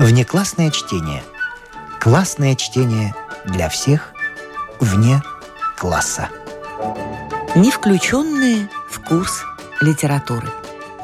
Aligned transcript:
Внеклассное 0.00 0.70
чтение. 0.70 1.22
Классное 2.00 2.56
чтение 2.56 3.14
для 3.44 3.68
всех 3.68 4.14
вне 4.80 5.22
класса. 5.76 6.30
Не 7.54 7.70
включенные 7.70 8.70
в 8.88 9.04
курс 9.04 9.44
литературы. 9.82 10.48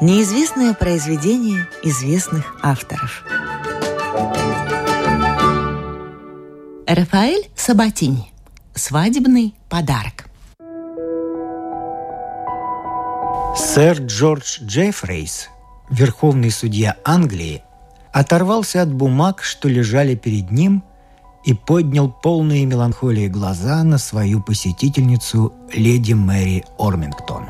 Неизвестные 0.01 0.73
произведения 0.73 1.69
известных 1.83 2.55
авторов. 2.63 3.23
Рафаэль 6.87 7.51
Сабатини. 7.55 8.33
Свадебный 8.73 9.53
подарок. 9.69 10.25
Сэр 13.55 13.99
Джордж 13.99 14.57
Джеффрейс, 14.63 15.49
верховный 15.91 16.49
судья 16.49 16.97
Англии, 17.05 17.61
оторвался 18.19 18.81
от 18.81 18.91
бумаг, 18.91 19.43
что 19.43 19.69
лежали 19.69 20.15
перед 20.15 20.49
ним, 20.51 20.83
и 21.45 21.53
поднял 21.53 22.11
полные 22.11 22.65
меланхолии 22.65 23.27
глаза 23.27 23.83
на 23.83 23.97
свою 23.97 24.41
посетительницу 24.41 25.53
леди 25.71 26.13
Мэри 26.13 26.65
Ормингтон. 26.77 27.45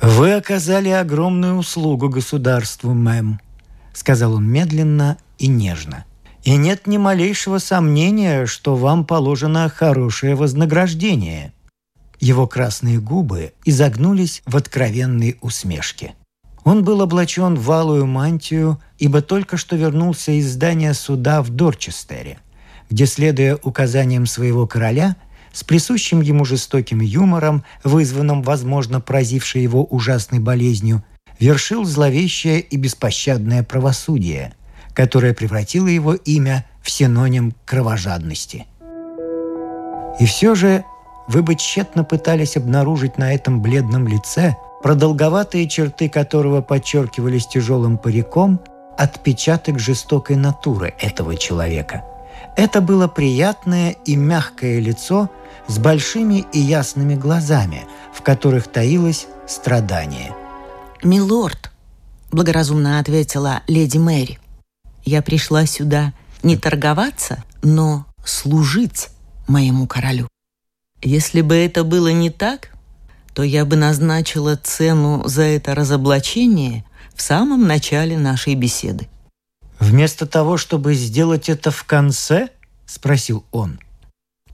«Вы 0.00 0.34
оказали 0.34 0.90
огромную 0.90 1.56
услугу 1.56 2.08
государству, 2.08 2.92
мэм»,— 2.92 3.40
сказал 3.94 4.34
он 4.34 4.48
медленно 4.48 5.16
и 5.38 5.46
нежно. 5.48 6.04
«И 6.44 6.56
нет 6.56 6.86
ни 6.86 6.98
малейшего 6.98 7.58
сомнения, 7.58 8.46
что 8.46 8.76
вам 8.76 9.04
положено 9.04 9.68
хорошее 9.68 10.34
вознаграждение». 10.34 11.52
Его 12.20 12.46
красные 12.46 13.00
губы 13.00 13.52
изогнулись 13.64 14.42
в 14.46 14.56
откровенной 14.56 15.38
усмешке. 15.40 16.14
Он 16.64 16.84
был 16.84 17.00
облачен 17.00 17.56
в 17.56 17.70
алую 17.72 18.06
мантию, 18.06 18.80
ибо 18.98 19.20
только 19.20 19.56
что 19.56 19.74
вернулся 19.76 20.32
из 20.32 20.52
здания 20.52 20.94
суда 20.94 21.42
в 21.42 21.50
Дорчестере, 21.50 22.38
где, 22.88 23.06
следуя 23.06 23.58
указаниям 23.62 24.26
своего 24.26 24.66
короля, 24.66 25.16
с 25.52 25.64
присущим 25.64 26.20
ему 26.20 26.44
жестоким 26.44 27.00
юмором, 27.00 27.64
вызванным, 27.84 28.42
возможно, 28.42 29.00
поразившей 29.00 29.62
его 29.62 29.84
ужасной 29.84 30.38
болезнью, 30.38 31.04
вершил 31.38 31.84
зловещее 31.84 32.60
и 32.60 32.76
беспощадное 32.76 33.62
правосудие, 33.64 34.54
которое 34.94 35.34
превратило 35.34 35.88
его 35.88 36.14
имя 36.14 36.64
в 36.80 36.90
синоним 36.90 37.54
кровожадности. 37.66 38.66
И 40.20 40.26
все 40.26 40.54
же 40.54 40.84
вы 41.28 41.42
бы 41.42 41.54
тщетно 41.54 42.04
пытались 42.04 42.56
обнаружить 42.56 43.18
на 43.18 43.34
этом 43.34 43.60
бледном 43.60 44.06
лице, 44.06 44.56
продолговатые 44.82 45.68
черты 45.68 46.08
которого 46.08 46.60
подчеркивались 46.60 47.46
тяжелым 47.46 47.98
париком, 47.98 48.60
отпечаток 48.98 49.78
жестокой 49.78 50.36
натуры 50.36 50.94
этого 50.98 51.36
человека. 51.36 52.04
Это 52.56 52.80
было 52.80 53.08
приятное 53.08 53.96
и 54.04 54.16
мягкое 54.16 54.80
лицо 54.80 55.30
с 55.68 55.78
большими 55.78 56.44
и 56.52 56.58
ясными 56.58 57.14
глазами, 57.14 57.86
в 58.12 58.22
которых 58.22 58.68
таилось 58.68 59.26
страдание. 59.46 60.34
«Милорд»,— 61.02 61.70
благоразумно 62.32 62.98
ответила 62.98 63.62
леди 63.68 63.98
Мэри,— 63.98 64.38
«я 65.04 65.22
пришла 65.22 65.64
сюда 65.66 66.12
не 66.42 66.56
торговаться, 66.56 67.42
но 67.62 68.06
служить 68.24 69.08
моему 69.48 69.86
королю». 69.86 70.28
Если 71.00 71.40
бы 71.40 71.56
это 71.56 71.82
было 71.82 72.12
не 72.12 72.30
так, 72.30 72.70
то 73.34 73.42
я 73.42 73.64
бы 73.64 73.76
назначила 73.76 74.56
цену 74.56 75.22
за 75.26 75.42
это 75.42 75.74
разоблачение 75.74 76.84
в 77.14 77.22
самом 77.22 77.66
начале 77.66 78.18
нашей 78.18 78.54
беседы. 78.54 79.08
«Вместо 79.78 80.26
того, 80.26 80.56
чтобы 80.56 80.94
сделать 80.94 81.48
это 81.48 81.70
в 81.70 81.84
конце?»– 81.84 82.50
спросил 82.86 83.44
он. 83.50 83.80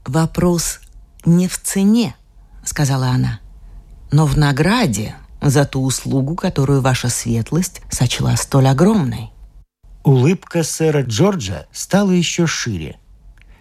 «Вопрос 0.06 0.80
не 1.25 1.48
в 1.48 1.60
цене»,– 1.60 2.16
сказала 2.64 3.08
она,– 3.08 3.41
«но 4.12 4.26
в 4.26 4.38
награде 4.38 5.16
за 5.42 5.64
ту 5.64 5.82
услугу, 5.82 6.34
которую 6.34 6.81
ваша 6.81 7.08
светлость 7.08 7.82
сочла 7.91 8.36
столь 8.36 8.69
огромной». 8.69 9.31
Улыбка 10.04 10.62
сэра 10.62 11.02
Джорджа 11.02 11.66
стала 11.72 12.12
еще 12.12 12.47
шире– 12.47 12.97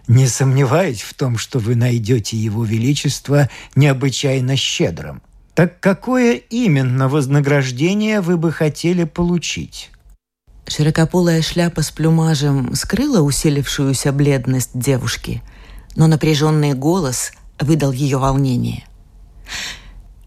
не 0.08 0.26
сомневаюсь 0.26 1.02
в 1.02 1.14
том, 1.14 1.38
что 1.38 1.58
вы 1.58 1.76
найдете 1.76 2.36
Его 2.36 2.64
Величество 2.64 3.48
необычайно 3.76 4.56
щедрым. 4.56 5.22
Так 5.54 5.80
какое 5.80 6.34
именно 6.34 7.08
вознаграждение 7.08 8.20
вы 8.20 8.36
бы 8.36 8.50
хотели 8.50 9.04
получить? 9.04 9.90
Широкополая 10.66 11.42
шляпа 11.42 11.82
с 11.82 11.90
плюмажем 11.90 12.74
скрыла 12.74 13.20
усилившуюся 13.20 14.12
бледность 14.12 14.70
девушки, 14.74 15.42
но 15.96 16.06
напряженный 16.06 16.74
голос 16.74 17.32
выдал 17.58 17.92
ее 17.92 18.18
волнение. 18.18 18.84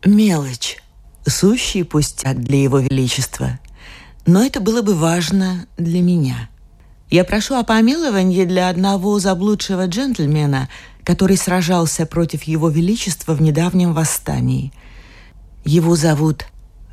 «Мелочь, 0.03 0.78
сущий 1.25 1.86
пустяк 1.86 2.40
для 2.41 2.62
его 2.62 2.80
величества, 2.80 3.59
но 4.25 4.44
это 4.44 4.59
было 4.59 4.81
бы 4.81 4.96
важно 4.96 5.68
для 5.78 6.02
меня. 6.02 6.51
Я 7.12 7.26
прошу 7.26 7.56
о 7.56 7.64
помиловании 7.64 8.46
для 8.46 8.70
одного 8.70 9.20
заблудшего 9.20 9.86
джентльмена, 9.86 10.70
который 11.04 11.36
сражался 11.36 12.06
против 12.06 12.44
Его 12.44 12.70
Величества 12.70 13.34
в 13.34 13.42
недавнем 13.42 13.94
восстании. 13.94 14.72
Его 15.66 15.98
зовут 15.98 16.46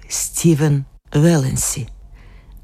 Стивен 0.08 0.86
Велленси. 1.14 1.88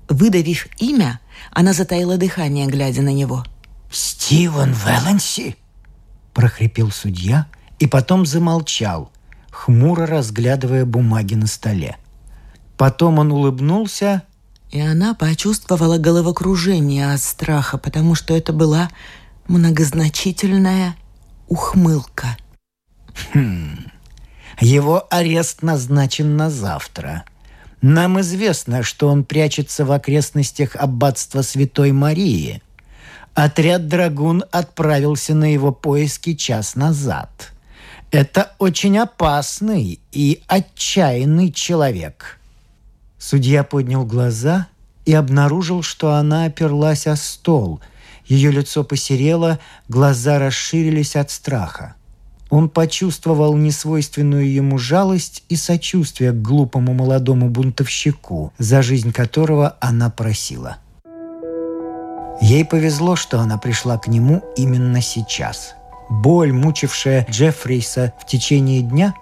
Выдавив 0.09 0.67
имя, 0.79 1.21
она 1.53 1.73
затаила 1.73 2.17
дыхание, 2.17 2.67
глядя 2.67 3.03
на 3.03 3.13
него. 3.13 3.45
«Стивен 3.89 4.75
Велленси?»– 4.75 5.57
прохрипел 6.35 6.91
судья 6.91 7.47
и 7.79 7.87
потом 7.87 8.27
замолчал, 8.27 9.13
хмуро 9.53 10.07
разглядывая 10.07 10.85
бумаги 10.85 11.35
на 11.35 11.47
столе. 11.47 11.99
Потом 12.77 13.21
он 13.21 13.31
улыбнулся 13.31 14.25
и 14.75 14.81
она 14.81 15.15
почувствовала 15.15 15.99
головокружение 15.99 17.13
от 17.13 17.21
страха, 17.21 17.79
потому 17.79 18.17
что 18.17 18.37
это 18.37 18.53
была 18.53 18.91
многозначительная 19.47 20.97
ухмылка. 21.47 22.37
Хм. 23.33 23.87
Его 24.59 25.07
арест 25.11 25.63
назначен 25.63 26.37
на 26.37 26.51
завтра. 26.51 27.23
Нам 27.83 28.21
известно, 28.21 28.83
что 28.83 29.07
он 29.07 29.23
прячется 29.23 29.85
в 29.85 29.93
окрестностях 29.93 30.75
аббатства 30.75 31.43
Святой 31.43 31.93
Марии. 31.93 32.61
Отряд 33.35 33.87
«Драгун» 33.87 34.43
отправился 34.51 35.37
на 35.37 35.53
его 35.53 35.71
поиски 35.71 36.35
час 36.35 36.75
назад. 36.75 37.53
Это 38.11 38.51
очень 38.59 38.99
опасный 38.99 40.01
и 40.11 40.43
отчаянный 40.49 41.53
человек– 41.53 42.41
Судья 43.27 43.65
поднял 43.65 44.05
глаза 44.05 44.67
и 45.07 45.15
обнаружил, 45.15 45.81
что 45.81 46.13
она 46.13 46.45
оперлась 46.45 47.07
о 47.07 47.17
стол. 47.17 47.81
Ее 48.27 48.51
лицо 48.51 48.85
посерело, 48.85 49.59
глаза 49.89 50.39
расширились 50.39 51.17
от 51.17 51.31
страха. 51.31 51.95
Он 52.51 52.69
почувствовал 52.69 53.57
несвойственную 53.57 54.53
ему 54.53 54.77
жалость 54.77 55.43
и 55.49 55.57
сочувствие 55.57 56.33
к 56.33 56.43
глупому 56.43 56.93
молодому 56.93 57.49
бунтовщику, 57.49 58.53
за 58.59 58.83
жизнь 58.83 59.11
которого 59.11 59.79
она 59.81 60.11
просила. 60.11 60.77
Ей 62.43 62.67
повезло, 62.67 63.17
что 63.17 63.41
она 63.41 63.57
пришла 63.57 63.97
к 63.97 64.07
нему 64.07 64.43
именно 64.55 65.01
сейчас. 65.01 65.77
Боль, 66.11 66.53
мучившая 66.53 67.27
Джеффрейса 67.31 68.13
в 68.21 68.27
течение 68.27 68.83
дня, 68.83 69.15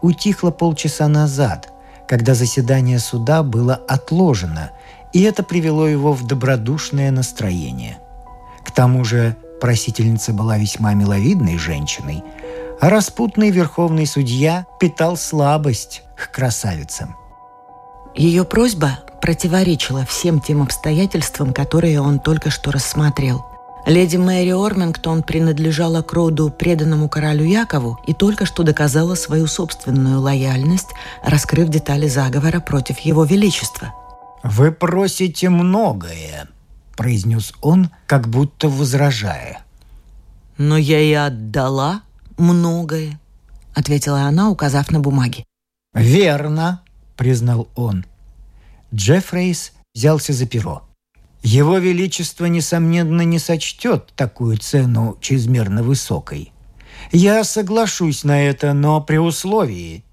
утихла 0.00 0.52
полчаса 0.52 1.08
назад– 1.08 1.72
когда 2.08 2.34
заседание 2.34 2.98
суда 2.98 3.42
было 3.42 3.74
отложено, 3.74 4.70
и 5.12 5.22
это 5.22 5.42
привело 5.42 5.86
его 5.86 6.12
в 6.12 6.26
добродушное 6.26 7.10
настроение. 7.10 7.98
К 8.64 8.70
тому 8.70 9.04
же 9.04 9.36
просительница 9.60 10.32
была 10.32 10.58
весьма 10.58 10.94
миловидной 10.94 11.58
женщиной, 11.58 12.24
а 12.80 12.90
распутный 12.90 13.50
верховный 13.50 14.06
судья 14.06 14.66
питал 14.80 15.16
слабость 15.16 16.02
к 16.16 16.30
красавицам. 16.30 17.16
Ее 18.14 18.44
просьба 18.44 19.00
противоречила 19.20 20.04
всем 20.04 20.40
тем 20.40 20.62
обстоятельствам, 20.62 21.52
которые 21.52 22.00
он 22.00 22.18
только 22.18 22.50
что 22.50 22.72
рассмотрел– 22.72 23.44
Леди 23.86 24.16
Мэри 24.16 24.50
Ормингтон 24.50 25.22
принадлежала 25.22 26.02
к 26.02 26.12
роду, 26.12 26.50
преданному 26.50 27.08
королю 27.08 27.44
Якову, 27.44 27.98
и 28.06 28.12
только 28.12 28.44
что 28.44 28.62
доказала 28.62 29.14
свою 29.14 29.46
собственную 29.46 30.20
лояльность, 30.20 30.90
раскрыв 31.24 31.68
детали 31.68 32.06
заговора 32.08 32.60
против 32.60 32.98
его 33.00 33.24
величества. 33.24 33.94
«Вы 34.42 34.72
просите 34.72 35.48
многое»,— 35.48 36.48
произнес 36.96 37.52
он, 37.60 37.90
как 38.06 38.28
будто 38.28 38.68
возражая. 38.68 39.60
«Но 40.58 40.76
я 40.76 41.00
и 41.00 41.12
отдала 41.12 42.02
многое»,— 42.36 43.18
ответила 43.74 44.22
она, 44.22 44.50
указав 44.50 44.90
на 44.90 45.00
бумаги. 45.00 45.44
«Верно»,— 45.94 46.82
признал 47.16 47.68
он. 47.74 48.04
Джеффрейс 48.94 49.72
взялся 49.94 50.32
за 50.32 50.46
перо. 50.46 50.87
Его 51.48 51.78
Величество, 51.78 52.44
несомненно, 52.44 53.22
не 53.22 53.38
сочтет 53.38 54.12
такую 54.14 54.58
цену 54.58 55.16
чрезмерно 55.22 55.82
высокой. 55.82 56.52
Я 57.10 57.42
соглашусь 57.42 58.22
на 58.22 58.42
это, 58.42 58.74
но 58.74 59.00
при 59.00 59.16
условии, 59.16 60.04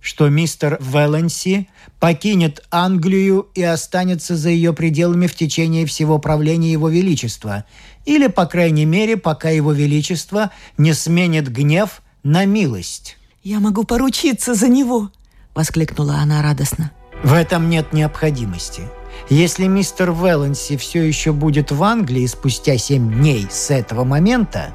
что 0.00 0.28
мистер 0.28 0.78
Велленси 0.80 1.68
покинет 1.98 2.64
Англию 2.70 3.48
и 3.56 3.62
останется 3.64 4.36
за 4.36 4.50
ее 4.50 4.72
пределами 4.72 5.26
в 5.26 5.34
течение 5.34 5.84
всего 5.84 6.20
правления 6.20 6.70
Его 6.70 6.88
Величества, 6.88 7.64
или, 8.04 8.28
по 8.28 8.46
крайней 8.46 8.84
мере, 8.84 9.16
пока 9.16 9.50
Его 9.50 9.72
Величество 9.72 10.52
не 10.78 10.92
сменит 10.92 11.50
гнев 11.50 12.02
на 12.22 12.44
милость. 12.44 13.18
«Я 13.42 13.58
могу 13.58 13.82
поручиться 13.82 14.54
за 14.54 14.68
него!»— 14.68 15.10
воскликнула 15.56 16.18
она 16.18 16.40
радостно. 16.40 16.92
В 17.24 17.32
этом 17.32 17.68
нет 17.68 17.92
необходимости. 17.92 18.82
Если 19.28 19.66
мистер 19.66 20.12
Велленси 20.12 20.76
все 20.76 21.02
еще 21.02 21.32
будет 21.32 21.72
в 21.72 21.82
Англии 21.82 22.26
спустя 22.26 22.76
семь 22.76 23.12
дней 23.12 23.46
с 23.50 23.70
этого 23.70 24.04
момента, 24.04 24.74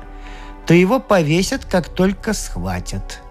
то 0.65 0.73
его 0.73 0.99
повесят, 0.99 1.65
как 1.65 1.89
только 1.89 2.33
схватят. 2.33 3.21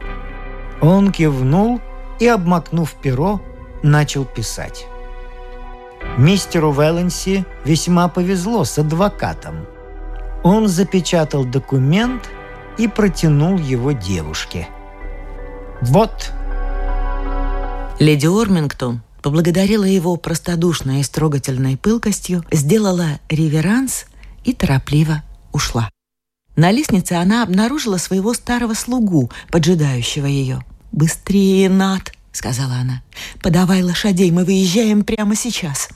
Он 0.80 1.12
кивнул 1.12 1.80
и, 2.20 2.26
обмакнув 2.26 2.94
перо, 2.94 3.40
начал 3.82 4.24
писать. 4.24 4.86
Мистеру 6.16 6.72
Велленси 6.72 7.44
весьма 7.64 8.08
повезло 8.08 8.64
с 8.64 8.78
адвокатом. 8.78 9.66
Он 10.42 10.68
запечатал 10.68 11.44
документ 11.44 12.30
и 12.76 12.86
протянул 12.86 13.58
его 13.58 13.92
девушке. 13.92 14.68
«Вот». 15.80 16.32
Леди 17.98 18.26
Ормингтон 18.26 19.02
поблагодарила 19.22 19.84
его 19.84 20.16
простодушной 20.16 21.00
и 21.00 21.02
строгательной 21.02 21.76
пылкостью, 21.76 22.44
сделала 22.52 23.20
реверанс 23.28 24.06
и 24.44 24.52
торопливо 24.52 25.22
ушла. 25.52 25.90
На 26.56 26.70
лестнице 26.72 27.12
она 27.12 27.42
обнаружила 27.42 27.98
своего 27.98 28.34
старого 28.34 28.74
слугу, 28.74 29.30
поджидающего 29.50 30.26
ее. 30.26 30.64
«Быстрее, 30.90 31.68
Над!»— 31.68 32.12
сказала 32.32 32.74
она. 32.74 33.02
«Подавай 33.42 33.82
лошадей, 33.82 34.30
мы 34.30 34.44
выезжаем 34.44 35.04
прямо 35.04 35.36
сейчас». 35.36 35.88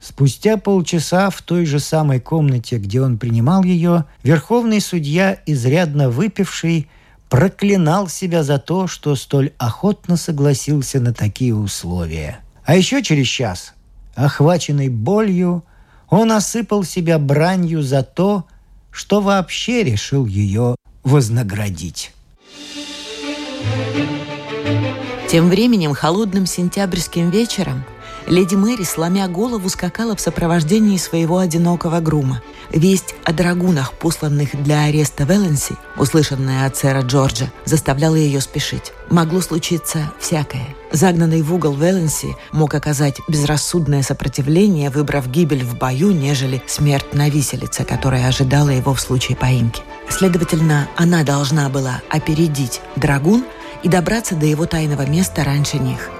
Спустя 0.00 0.56
полчаса 0.58 1.30
в 1.30 1.40
той 1.42 1.64
же 1.64 1.80
самой 1.80 2.20
комнате, 2.20 2.76
где 2.76 3.00
он 3.00 3.18
принимал 3.18 3.64
ее, 3.64 4.04
верховный 4.22 4.80
судья, 4.80 5.40
изрядно 5.46 6.10
выпивший, 6.10 6.88
проклинал 7.30 8.08
себя 8.08 8.42
за 8.42 8.58
то, 8.58 8.86
что 8.86 9.16
столь 9.16 9.52
охотно 9.56 10.16
согласился 10.16 11.00
на 11.00 11.14
такие 11.14 11.54
условия. 11.54 12.43
А 12.64 12.76
еще 12.76 13.02
через 13.02 13.26
час, 13.26 13.74
охваченный 14.14 14.88
болью, 14.88 15.64
он 16.08 16.32
осыпал 16.32 16.84
себя 16.84 17.18
бранью 17.18 17.82
за 17.82 18.02
то, 18.02 18.44
что 18.90 19.20
вообще 19.20 19.82
решил 19.82 20.24
ее 20.26 20.76
вознаградить. 21.02 22.12
Тем 25.28 25.48
временем, 25.50 25.94
холодным 25.94 26.46
сентябрьским 26.46 27.30
вечером, 27.30 27.84
леди 28.26 28.54
Мэри, 28.54 28.84
сломя 28.84 29.28
голову, 29.28 29.68
скакала 29.68 30.16
в 30.16 30.20
сопровождении 30.20 30.96
своего 30.96 31.38
одинокого 31.38 32.00
грума. 32.00 32.42
Весть 32.70 33.14
о 33.24 33.32
драгунах, 33.32 33.92
посланных 33.92 34.50
для 34.62 34.84
ареста 34.84 35.24
Велленси, 35.24 35.76
услышанная 35.96 36.66
от 36.66 36.76
сэра 36.76 37.02
Джорджа, 37.02 37.52
заставляла 37.64 38.16
ее 38.16 38.40
спешить. 38.40 38.92
Могло 39.10 39.40
случиться 39.40 40.12
всякое. 40.18 40.74
Загнанный 40.90 41.42
в 41.42 41.54
угол 41.54 41.74
Велленси 41.74 42.36
мог 42.52 42.74
оказать 42.74 43.20
безрассудное 43.28 44.02
сопротивление, 44.02 44.90
выбрав 44.90 45.28
гибель 45.28 45.64
в 45.64 45.76
бою, 45.76 46.12
нежели 46.12 46.62
смерть 46.66 47.14
на 47.14 47.28
виселице, 47.28 47.84
которая 47.84 48.28
ожидала 48.28 48.70
его 48.70 48.94
в 48.94 49.00
случае 49.00 49.36
поимки. 49.36 49.82
Следовательно, 50.08 50.88
она 50.96 51.22
должна 51.24 51.68
была 51.68 52.02
опередить 52.10 52.80
драгун– 52.96 53.44
и 53.84 53.88
добраться 53.88 54.34
до 54.34 54.46
его 54.46 54.66
тайного 54.66 55.06
места 55.06 55.44
раньше 55.44 55.78
них. 55.78 56.10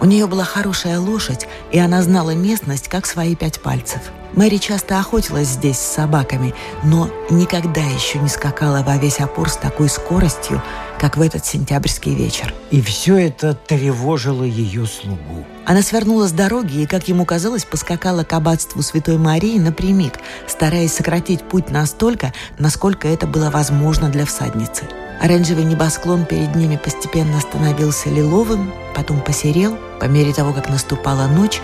У 0.00 0.04
нее 0.04 0.26
была 0.26 0.44
хорошая 0.44 0.98
лошадь, 1.00 1.46
и 1.72 1.78
она 1.78 2.02
знала 2.02 2.30
местность 2.34 2.88
как 2.88 3.06
свои 3.06 3.34
пять 3.34 3.60
пальцев. 3.60 4.00
Мэри 4.34 4.58
часто 4.58 4.98
охотилась 4.98 5.48
здесь 5.48 5.78
с 5.78 5.94
собаками, 5.94 6.54
но 6.84 7.08
никогда 7.30 7.80
еще 7.80 8.18
не 8.18 8.28
скакала 8.28 8.82
во 8.86 8.98
весь 8.98 9.20
опор 9.20 9.48
с 9.48 9.56
такой 9.56 9.88
скоростью, 9.88 10.62
как 11.00 11.16
в 11.16 11.22
этот 11.22 11.44
сентябрьский 11.44 12.14
вечер. 12.14 12.54
И 12.70 12.80
все 12.80 13.16
это 13.16 13.54
тревожило 13.54 14.44
ее 14.44 14.86
слугу. 14.86 15.44
Она 15.64 15.82
свернула 15.82 16.28
с 16.28 16.32
дороги 16.32 16.82
и, 16.82 16.86
как 16.86 17.08
ему 17.08 17.24
казалось, 17.24 17.64
поскакала 17.64 18.24
к 18.24 18.32
аббатству 18.32 18.82
Святой 18.82 19.18
Марии 19.18 19.58
напрямик, 19.58 20.14
стараясь 20.46 20.94
сократить 20.94 21.42
путь 21.42 21.70
настолько, 21.70 22.32
насколько 22.58 23.08
это 23.08 23.26
было 23.26 23.50
возможно 23.50 24.08
для 24.08 24.24
всадницы. 24.24 24.84
Оранжевый 25.20 25.64
небосклон 25.64 26.26
перед 26.26 26.54
ними 26.54 26.76
постепенно 26.76 27.40
становился 27.40 28.10
лиловым, 28.10 28.72
потом 28.94 29.20
посерел. 29.20 29.76
По 29.98 30.04
мере 30.04 30.32
того, 30.32 30.52
как 30.52 30.68
наступала 30.68 31.26
ночь, 31.26 31.60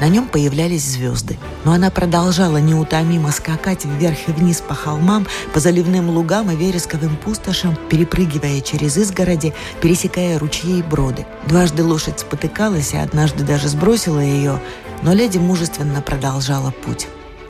на 0.00 0.08
нем 0.08 0.28
появлялись 0.28 0.84
звезды. 0.84 1.38
Но 1.64 1.72
она 1.72 1.90
продолжала 1.90 2.58
неутомимо 2.58 3.32
скакать 3.32 3.84
вверх 3.84 4.28
и 4.28 4.32
вниз 4.32 4.60
по 4.60 4.74
холмам, 4.74 5.26
по 5.52 5.60
заливным 5.60 6.10
лугам 6.10 6.50
и 6.50 6.56
вересковым 6.56 7.16
пустошам, 7.16 7.76
перепрыгивая 7.90 8.60
через 8.60 8.96
изгороди, 8.96 9.54
пересекая 9.80 10.38
ручьи 10.38 10.80
и 10.80 10.82
броды. 10.82 11.26
Дважды 11.46 11.82
лошадь 11.82 12.20
спотыкалась 12.20 12.92
и 12.92 12.98
однажды 12.98 13.44
даже 13.44 13.68
сбросила 13.68 14.20
ее, 14.20 14.60
но 15.02 15.12
леди 15.12 15.38
мужественно 15.38 16.02
продолжала 16.02 16.70
путь. 16.70 17.06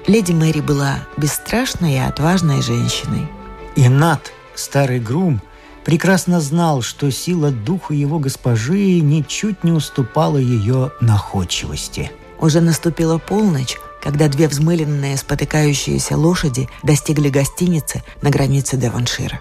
Леди 0.06 0.32
Мэри 0.32 0.60
была 0.60 1.00
бесстрашной 1.16 1.94
и 1.94 1.98
отважной 1.98 2.62
женщиной. 2.62 3.28
И 3.74 3.88
Над, 3.88 4.32
старый 4.54 5.00
грум, 5.00 5.42
прекрасно 5.84 6.40
знал, 6.40 6.82
что 6.82 7.10
сила 7.10 7.50
духа 7.50 7.92
его 7.92 8.20
госпожи 8.20 9.00
ничуть 9.00 9.64
не 9.64 9.72
уступала 9.72 10.38
ее 10.38 10.92
находчивости. 11.00 12.12
Уже 12.38 12.60
наступила 12.60 13.18
полночь, 13.18 13.76
когда 14.02 14.28
две 14.28 14.48
взмыленные 14.48 15.16
спотыкающиеся 15.16 16.16
лошади 16.16 16.68
достигли 16.82 17.28
гостиницы 17.28 18.02
на 18.22 18.30
границе 18.30 18.76
Деваншира. 18.76 19.40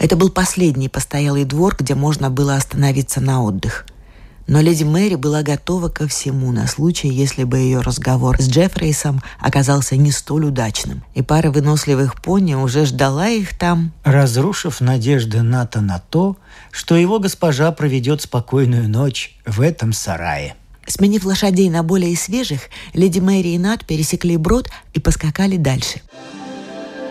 Это 0.00 0.16
был 0.16 0.30
последний 0.30 0.88
постоялый 0.88 1.44
двор, 1.44 1.76
где 1.78 1.94
можно 1.94 2.28
было 2.28 2.56
остановиться 2.56 3.20
на 3.20 3.42
отдых. 3.42 3.86
Но 4.48 4.60
леди 4.60 4.82
Мэри 4.82 5.14
была 5.14 5.42
готова 5.42 5.88
ко 5.88 6.08
всему 6.08 6.50
на 6.50 6.66
случай, 6.66 7.08
если 7.08 7.44
бы 7.44 7.58
ее 7.58 7.80
разговор 7.80 8.40
с 8.40 8.48
Джеффрейсом 8.48 9.22
оказался 9.38 9.96
не 9.96 10.10
столь 10.10 10.46
удачным. 10.46 11.04
И 11.14 11.22
пара 11.22 11.50
выносливых 11.50 12.20
пони 12.20 12.54
уже 12.54 12.84
ждала 12.84 13.28
их 13.28 13.56
там. 13.56 13.92
Разрушив 14.02 14.80
надежды 14.80 15.42
Ната 15.42 15.80
на 15.80 16.00
то, 16.00 16.36
что 16.72 16.96
его 16.96 17.20
госпожа 17.20 17.70
проведет 17.70 18.22
спокойную 18.22 18.88
ночь 18.88 19.36
в 19.46 19.60
этом 19.60 19.92
сарае. 19.92 20.56
Сменив 20.86 21.24
лошадей 21.24 21.70
на 21.70 21.82
более 21.82 22.16
свежих, 22.16 22.68
леди 22.92 23.20
Мэри 23.20 23.48
и 23.48 23.58
Нат 23.58 23.84
пересекли 23.84 24.36
брод 24.36 24.70
и 24.94 25.00
поскакали 25.00 25.56
дальше. 25.56 26.00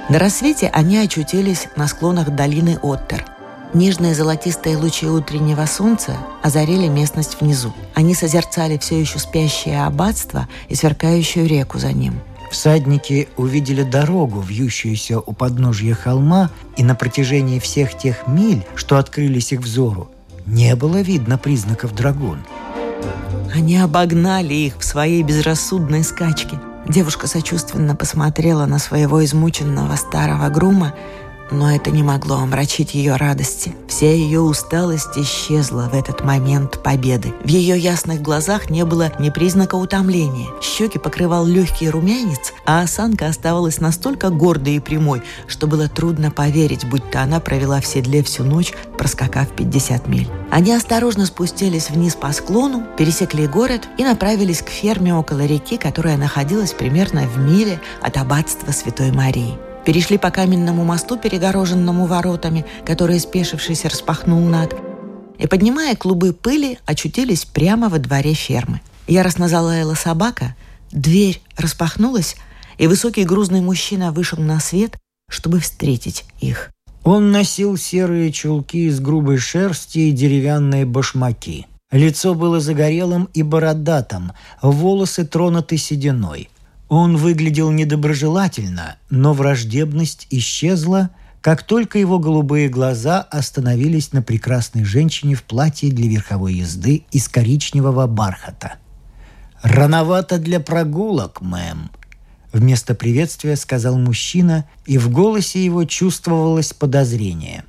На 0.09 0.19
рассвете 0.19 0.69
они 0.73 0.97
очутились 0.97 1.67
на 1.75 1.87
склонах 1.87 2.35
долины 2.35 2.79
Оттер– 2.81 3.25
Нежные 3.73 4.13
золотистые 4.13 4.75
лучи 4.75 5.07
утреннего 5.07 5.65
солнца 5.65 6.17
озарили 6.43 6.89
местность 6.89 7.39
внизу. 7.39 7.73
Они 7.93 8.13
созерцали 8.13 8.77
все 8.77 8.99
еще 8.99 9.17
спящее 9.17 9.85
аббатство 9.85 10.49
и 10.67 10.75
сверкающую 10.75 11.47
реку 11.47 11.79
за 11.79 11.93
ним. 11.93 12.19
Всадники 12.51 13.29
увидели 13.37 13.83
дорогу, 13.83 14.41
вьющуюся 14.41 15.21
у 15.21 15.31
подножья 15.31 15.93
холма, 15.93 16.49
и 16.75 16.83
на 16.83 16.95
протяжении 16.95 17.59
всех 17.59 17.97
тех 17.97 18.27
миль, 18.27 18.65
что 18.75 18.97
открылись 18.97 19.53
их 19.53 19.61
взору, 19.61 20.11
не 20.45 20.75
было 20.75 20.99
видно 20.99 21.37
признаков 21.37 21.95
драгун. 21.95 22.39
Они 23.53 23.77
обогнали 23.77 24.53
их 24.53 24.77
в 24.79 24.83
своей 24.83 25.23
безрассудной 25.23 26.03
скачке. 26.03 26.57
Девушка 26.87 27.27
сочувственно 27.27 27.95
посмотрела 27.95 28.65
на 28.65 28.79
своего 28.79 29.23
измученного 29.23 29.95
старого 29.97 30.49
грума, 30.49 30.93
но 31.51 31.73
это 31.73 31.91
не 31.91 32.03
могло 32.03 32.37
омрачить 32.37 32.93
ее 32.93 33.15
радости. 33.15 33.75
Вся 33.87 34.11
ее 34.11 34.39
усталость 34.39 35.17
исчезла 35.17 35.89
в 35.91 35.95
этот 35.95 36.23
момент 36.23 36.81
победы. 36.81 37.33
В 37.43 37.47
ее 37.47 37.77
ясных 37.77 38.21
глазах 38.21 38.69
не 38.69 38.85
было 38.85 39.11
ни 39.19 39.29
признака 39.29 39.75
утомления. 39.75 40.47
Щеки 40.61 40.97
покрывал 40.97 41.45
легкий 41.45 41.89
румянец, 41.89 42.53
а 42.65 42.81
осанка 42.81 43.27
оставалась 43.27 43.79
настолько 43.79 44.29
гордой 44.29 44.75
и 44.75 44.79
прямой, 44.79 45.21
что 45.47 45.67
было 45.67 45.87
трудно 45.87 46.31
поверить, 46.31 46.87
будто 46.89 47.21
она 47.21 47.39
провела 47.39 47.81
в 47.81 47.85
седле 47.85 48.23
всю 48.23 48.43
ночь, 48.43 48.73
проскакав 48.97 49.49
50 49.49 50.07
миль. 50.07 50.29
Они 50.49 50.73
осторожно 50.73 51.25
спустились 51.25 51.89
вниз 51.89 52.15
по 52.15 52.31
склону, 52.31 52.83
пересекли 52.97 53.47
город 53.47 53.87
и 53.97 54.03
направились 54.03 54.61
к 54.61 54.69
ферме 54.69 55.13
около 55.13 55.45
реки, 55.45 55.77
которая 55.77 56.17
находилась 56.17 56.73
примерно 56.73 57.27
в 57.27 57.37
миле 57.37 57.81
от 58.01 58.17
аббатства 58.17 58.71
Святой 58.71 59.11
Марии 59.11 59.57
перешли 59.85 60.17
по 60.17 60.31
каменному 60.31 60.83
мосту, 60.83 61.17
перегороженному 61.17 62.05
воротами, 62.05 62.65
которые, 62.85 63.19
спешившись, 63.19 63.85
распахнул 63.85 64.41
над, 64.41 64.75
и, 65.37 65.47
поднимая 65.47 65.95
клубы 65.95 66.33
пыли, 66.33 66.79
очутились 66.85 67.45
прямо 67.45 67.89
во 67.89 67.97
дворе 67.97 68.33
фермы. 68.33 68.81
Яростно 69.07 69.47
залаяла 69.47 69.95
собака, 69.95 70.55
Дверь 70.91 71.41
распахнулась, 71.55 72.35
и 72.77 72.87
высокий 72.87 73.23
грузный 73.23 73.61
мужчина 73.61 74.11
вышел 74.11 74.39
на 74.39 74.59
свет, 74.59 74.97
чтобы 75.29 75.59
встретить 75.59 76.25
их. 76.39 76.71
Он 77.03 77.31
носил 77.31 77.77
серые 77.77 78.31
чулки 78.31 78.87
из 78.87 78.99
грубой 78.99 79.37
шерсти 79.37 79.99
и 79.99 80.11
деревянные 80.11 80.85
башмаки. 80.85 81.65
Лицо 81.91 82.35
было 82.35 82.59
загорелым 82.59 83.29
и 83.33 83.41
бородатым, 83.41 84.33
волосы 84.61 85.25
тронуты 85.25 85.77
сединой. 85.77 86.49
Он 86.91 87.15
выглядел 87.15 87.71
недоброжелательно, 87.71 88.97
но 89.09 89.31
враждебность 89.31 90.27
исчезла, 90.29 91.09
как 91.39 91.63
только 91.63 91.97
его 91.97 92.19
голубые 92.19 92.67
глаза 92.67 93.21
остановились 93.21 94.11
на 94.11 94.21
прекрасной 94.21 94.83
женщине 94.83 95.35
в 95.35 95.43
платье 95.43 95.89
для 95.89 96.09
верховой 96.09 96.55
езды 96.55 97.05
из 97.11 97.29
коричневого 97.29 98.07
бархата. 98.07 98.73
«Рановато 99.61 100.37
для 100.37 100.59
прогулок, 100.59 101.39
мэм», 101.39 101.91
Вместо 102.51 102.93
приветствия 102.93 103.55
сказал 103.55 103.97
мужчина, 103.97 104.65
и 104.85 104.97
в 104.97 105.09
голосе 105.09 105.63
его 105.63 105.85
чувствовалось 105.85 106.73
подозрение. 106.73 107.63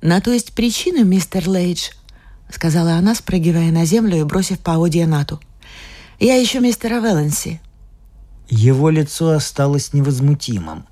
«На 0.00 0.22
то 0.22 0.32
есть 0.32 0.54
причина, 0.54 1.04
мистер 1.04 1.46
Лейдж»,— 1.46 1.90
сказала 2.50 2.94
она, 2.94 3.14
спрыгивая 3.14 3.70
на 3.70 3.84
землю 3.84 4.18
и 4.20 4.24
бросив 4.24 4.60
поводья 4.60 5.06
Нату. 5.06 5.38
«Я 6.18 6.42
ищу 6.42 6.62
мистера 6.62 7.00
Велленси». 7.00 7.60
Его 8.48 8.90
лицо 8.90 9.30
осталось 9.30 9.92
невозмутимым. 9.92 10.86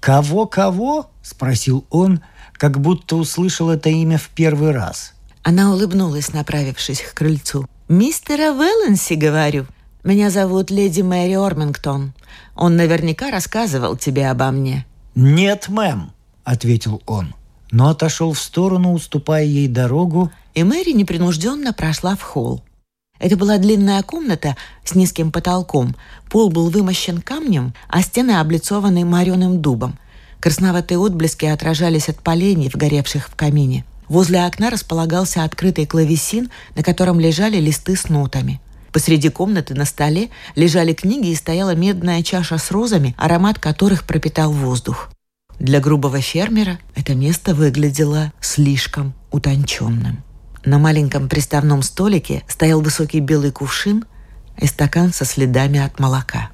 «Кого-кого?»— 0.00 1.10
спросил 1.22 1.84
он, 1.90 2.20
как 2.52 2.80
будто 2.80 3.16
услышал 3.16 3.70
это 3.70 3.88
имя 3.88 4.18
в 4.18 4.28
первый 4.30 4.72
раз. 4.72 5.12
Она 5.42 5.72
улыбнулась, 5.72 6.32
направившись 6.32 7.00
к 7.00 7.14
крыльцу. 7.14 7.66
«Мистера 7.88 8.52
Велленси, 8.52 9.14
говорю. 9.14 9.66
Меня 10.04 10.30
зовут 10.30 10.70
леди 10.70 11.02
Мэри 11.02 11.34
Ормингтон. 11.34 12.12
Он 12.54 12.76
наверняка 12.76 13.30
рассказывал 13.30 13.96
тебе 13.96 14.28
обо 14.30 14.50
мне». 14.50 14.86
«Нет, 15.14 15.68
мэм»,— 15.68 16.12
ответил 16.44 17.02
он, 17.06 17.34
но 17.70 17.88
отошел 17.88 18.32
в 18.32 18.38
сторону, 18.38 18.92
уступая 18.92 19.44
ей 19.44 19.68
дорогу. 19.68 20.30
И 20.54 20.64
Мэри 20.64 20.92
непринужденно 20.92 21.72
прошла 21.72 22.14
в 22.14 22.22
холл. 22.22 22.62
Это 23.18 23.36
была 23.36 23.58
длинная 23.58 24.02
комната 24.02 24.56
с 24.84 24.94
низким 24.94 25.32
потолком. 25.32 25.96
Пол 26.30 26.50
был 26.50 26.70
вымощен 26.70 27.20
камнем, 27.20 27.74
а 27.88 28.02
стены 28.02 28.32
облицованы 28.32 29.04
мореным 29.04 29.60
дубом. 29.60 29.98
Красноватые 30.40 30.98
отблески 30.98 31.46
отражались 31.46 32.08
от 32.08 32.20
поленьев, 32.20 32.76
горевших 32.76 33.28
в 33.28 33.34
камине. 33.34 33.84
Возле 34.08 34.44
окна 34.44 34.70
располагался 34.70 35.42
открытый 35.42 35.84
клавесин, 35.86 36.50
на 36.76 36.82
котором 36.82 37.18
лежали 37.18 37.58
листы 37.58 37.96
с 37.96 38.08
нотами. 38.08 38.60
Посреди 38.92 39.28
комнаты 39.28 39.74
на 39.74 39.84
столе 39.84 40.30
лежали 40.54 40.92
книги 40.92 41.28
и 41.28 41.34
стояла 41.34 41.74
медная 41.74 42.22
чаша 42.22 42.56
с 42.56 42.70
розами, 42.70 43.14
аромат 43.18 43.58
которых 43.58 44.04
пропитал 44.04 44.50
воздух. 44.50 45.10
Для 45.58 45.80
грубого 45.80 46.20
фермера 46.20 46.78
это 46.94 47.14
место 47.14 47.54
выглядело 47.54 48.32
слишком 48.40 49.12
утонченным. 49.30 50.22
На 50.64 50.78
маленьком 50.78 51.28
приставном 51.28 51.82
столике 51.82 52.42
стоял 52.48 52.80
высокий 52.80 53.20
белый 53.20 53.52
кувшин 53.52 54.04
и 54.58 54.66
стакан 54.66 55.12
со 55.12 55.24
следами 55.24 55.80
от 55.80 55.98
молока. 55.98 56.50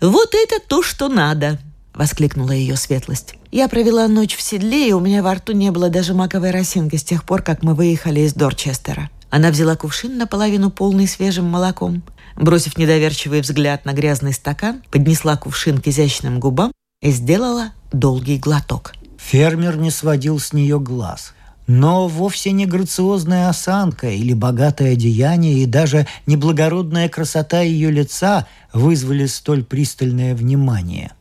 «Вот 0.00 0.34
это 0.34 0.56
то, 0.66 0.82
что 0.82 1.08
надо!»— 1.08 1.58
воскликнула 1.94 2.52
ее 2.52 2.76
светлость. 2.76 3.34
«Я 3.50 3.68
провела 3.68 4.08
ночь 4.08 4.34
в 4.34 4.42
седле, 4.42 4.88
и 4.88 4.92
у 4.92 5.00
меня 5.00 5.22
во 5.22 5.34
рту 5.34 5.52
не 5.52 5.70
было 5.70 5.90
даже 5.90 6.14
маковой 6.14 6.50
росинки 6.50 6.96
с 6.96 7.04
тех 7.04 7.24
пор, 7.24 7.42
как 7.42 7.62
мы 7.62 7.74
выехали 7.74 8.20
из 8.20 8.34
Дорчестера. 8.34 9.10
Она 9.30 9.50
взяла 9.50 9.76
кувшин 9.76 10.18
наполовину 10.18 10.70
полный 10.70 11.06
свежим 11.06 11.46
молоком, 11.46 12.02
бросив 12.36 12.76
недоверчивый 12.76 13.40
взгляд 13.40 13.84
на 13.84 13.92
грязный 13.92 14.32
стакан, 14.32 14.82
поднесла 14.90 15.36
кувшин 15.36 15.80
к 15.80 15.86
изящным 15.86 16.40
губам 16.40 16.72
и 17.00 17.10
сделала 17.10 17.72
долгий 17.92 18.38
глоток. 18.38 18.92
Фермер 19.18 19.76
не 19.76 19.90
сводил 19.90 20.38
с 20.38 20.52
нее 20.52 20.78
глаз. 20.80 21.32
Но 21.66 22.08
вовсе 22.08 22.52
не 22.52 22.66
грациозная 22.66 23.48
осанка 23.48 24.08
или 24.10 24.32
богатое 24.32 24.92
одеяние 24.92 25.62
и 25.62 25.66
даже 25.66 26.06
неблагородная 26.26 27.08
красота 27.08 27.60
ее 27.60 27.90
лица 27.90 28.46
вызвали 28.72 29.26
столь 29.26 29.64
пристальное 29.64 30.34
внимание. 30.34 31.12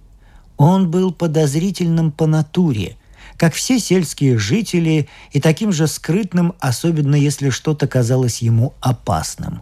Он 0.58 0.90
был 0.90 1.12
подозрительным 1.12 2.12
по 2.12 2.26
натуре, 2.26 2.98
как 3.38 3.54
все 3.54 3.80
сельские 3.80 4.38
жители, 4.38 5.10
и 5.32 5.40
таким 5.40 5.72
же 5.72 5.88
скрытным, 5.88 6.54
особенно 6.60 7.16
если 7.16 7.50
что-то 7.50 7.88
казалось 7.88 8.42
ему 8.44 8.74
опасным. 8.82 9.62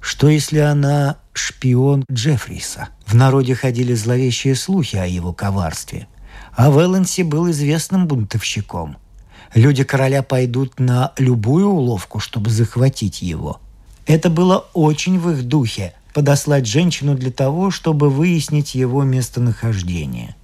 Что 0.00 0.28
если 0.28 0.58
она 0.58 1.18
шпион 1.32 2.04
Джеффриса? 2.10 2.88
В 3.06 3.14
народе 3.14 3.54
ходили 3.54 3.94
зловещие 3.94 4.54
слухи 4.54 4.96
о 4.96 5.06
его 5.06 5.32
коварстве. 5.32 6.08
А 6.54 6.70
Вэланси 6.70 7.22
был 7.22 7.50
известным 7.50 8.06
бунтовщиком. 8.06 8.96
Люди 9.54 9.84
короля 9.84 10.22
пойдут 10.22 10.80
на 10.80 11.12
любую 11.18 11.68
уловку, 11.68 12.20
чтобы 12.20 12.50
захватить 12.50 13.22
его. 13.22 13.60
Это 14.06 14.30
было 14.30 14.66
очень 14.72 15.18
в 15.18 15.30
их 15.30 15.44
духе– 15.44 15.94
подослать 16.12 16.66
женщину 16.66 17.14
для 17.14 17.30
того, 17.30 17.70
чтобы 17.70 18.10
выяснить 18.10 18.74
его 18.74 19.02
местонахождение. 19.02 20.36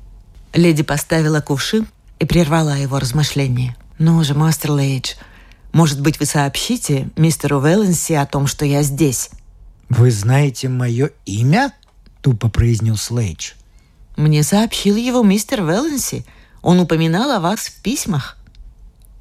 Леди 0.54 0.82
поставила 0.82 1.40
кувшин 1.40 1.86
и 2.18 2.24
прервала 2.24 2.76
его 2.76 2.98
размышления. 2.98 3.76
«Ну 3.98 4.22
же, 4.24 4.34
мастер 4.34 4.70
Лейдж, 4.70 5.14
может 5.72 6.00
быть, 6.00 6.18
вы 6.20 6.26
сообщите 6.26 7.10
мистеру 7.16 7.60
Велленси 7.60 8.14
о 8.14 8.26
том, 8.26 8.46
что 8.46 8.64
я 8.64 8.82
здесь?» 8.82 9.30
«Вы 9.88 10.10
знаете 10.10 10.68
мое 10.68 11.10
имя?»— 11.26 11.72
тупо 12.22 12.48
произнес 12.48 13.10
Лейдж. 13.10 13.52
«Мне 14.16 14.42
сообщил 14.42 14.96
его 14.96 15.22
мистер 15.22 15.62
Велленси. 15.62 16.24
Он 16.62 16.80
упоминал 16.80 17.30
о 17.30 17.40
вас 17.40 17.66
в 17.66 17.82
письмах». 17.82 18.37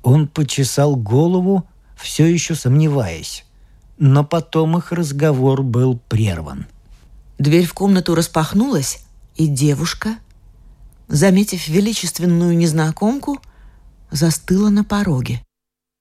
Он 0.04 0.27
почесал 0.27 0.96
голову, 0.96 1.68
все 1.96 2.25
еще 2.25 2.56
сомневаясь. 2.56 3.46
Но 3.98 4.24
потом 4.24 4.77
их 4.77 4.92
разговор 4.92 5.63
был 5.63 6.00
прерван. 6.08 6.68
Дверь 7.39 7.66
в 7.66 7.74
комнату 7.74 8.16
распахнулась, 8.16 9.00
и 9.36 9.48
девушка 9.48 10.18
заметив 11.08 11.68
величественную 11.68 12.56
незнакомку, 12.58 13.39
застыла 14.12 14.70
на 14.70 14.84
пороге. 14.84 15.42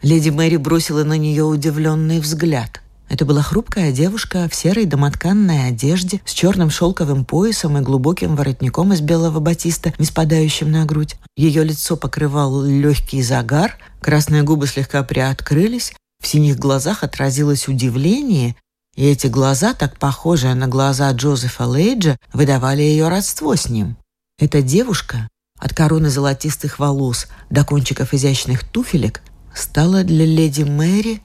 Леди 0.03 0.31
Мэри 0.31 0.57
бросила 0.57 1.05
на 1.05 1.17
нее 1.17 1.45
удивленный 1.45 2.21
взгляд. 2.21 2.83
Это 3.09 3.25
была 3.25 3.43
хрупкая 3.43 3.93
девушка 3.93 4.49
в 4.51 4.55
серой 4.55 4.85
домотканной 4.85 5.69
одежде 5.69 6.21
с 6.25 6.33
черным 6.33 6.71
шелковым 6.71 7.25
поясом 7.25 7.79
и 7.79 7.81
глубоким 7.81 8.35
воротником 8.35 8.93
из 8.93 9.01
белого 9.01 9.39
батиста, 9.39 9.95
не 9.99 10.07
спадающим 10.07 10.71
на 10.71 10.85
грудь. 10.85 11.17
Ее 11.37 11.63
лицо 11.63 11.97
покрывал 11.97 12.63
легкий 12.65 13.23
загар, 13.23 13.79
красные 14.01 14.43
губы 14.43 14.67
слегка 14.67 15.03
приоткрылись, 15.05 15.95
в 16.21 16.27
синих 16.27 16.59
глазах 16.59 17.05
отразилось 17.05 17.69
удивление, 17.69 18.57
и 18.97 19.05
эти 19.05 19.27
глаза, 19.27 19.75
так 19.75 19.99
похожие 19.99 20.55
на 20.55 20.67
глаза 20.67 21.11
Джозефа 21.13 21.65
Лейджа, 21.65 22.17
выдавали 22.33 22.83
ее 22.83 23.09
родство 23.09 23.55
с 23.55 23.69
ним. 23.69 23.97
Эта 24.39 24.63
девушка 24.63 25.29
от 25.59 25.75
короны 25.75 26.11
золотистых 26.11 26.79
волос 26.79 27.29
до 27.51 27.65
кончиков 27.65 28.15
изящных 28.15 28.65
туфелек 28.65 29.23
стала 29.55 30.03
для 30.03 30.25
леди 30.25 30.63
Мэри 30.63 31.23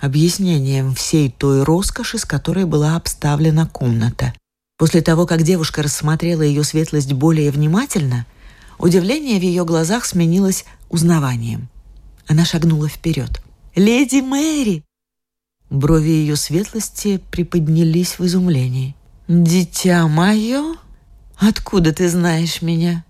объяснением 0.00 0.94
всей 0.94 1.30
той 1.30 1.62
роскоши, 1.62 2.18
с 2.18 2.24
которой 2.24 2.64
была 2.64 2.96
обставлена 2.96 3.66
комната. 3.66 4.32
После 4.78 5.02
того, 5.02 5.26
как 5.26 5.42
девушка 5.42 5.82
рассмотрела 5.82 6.42
ее 6.42 6.62
светлость 6.62 7.12
более 7.12 7.50
внимательно, 7.50 8.26
удивление 8.78 9.38
в 9.38 9.42
ее 9.42 9.64
глазах 9.64 10.04
сменилось 10.04 10.64
узнаванием. 10.88 11.68
Она 12.28 12.44
шагнула 12.44 12.88
вперед. 12.88 13.42
«Леди 13.74 14.20
Мэри!» 14.20 14.84
Брови 15.70 16.10
ее 16.10 16.36
светлости 16.36 17.20
приподнялись 17.30 18.18
в 18.18 18.24
изумлении. 18.24 18.94
«Дитя 19.26 20.06
мое!» 20.06 20.76
«Откуда 21.36 21.92
ты 21.92 22.08
знаешь 22.08 22.62
меня?» 22.62 23.04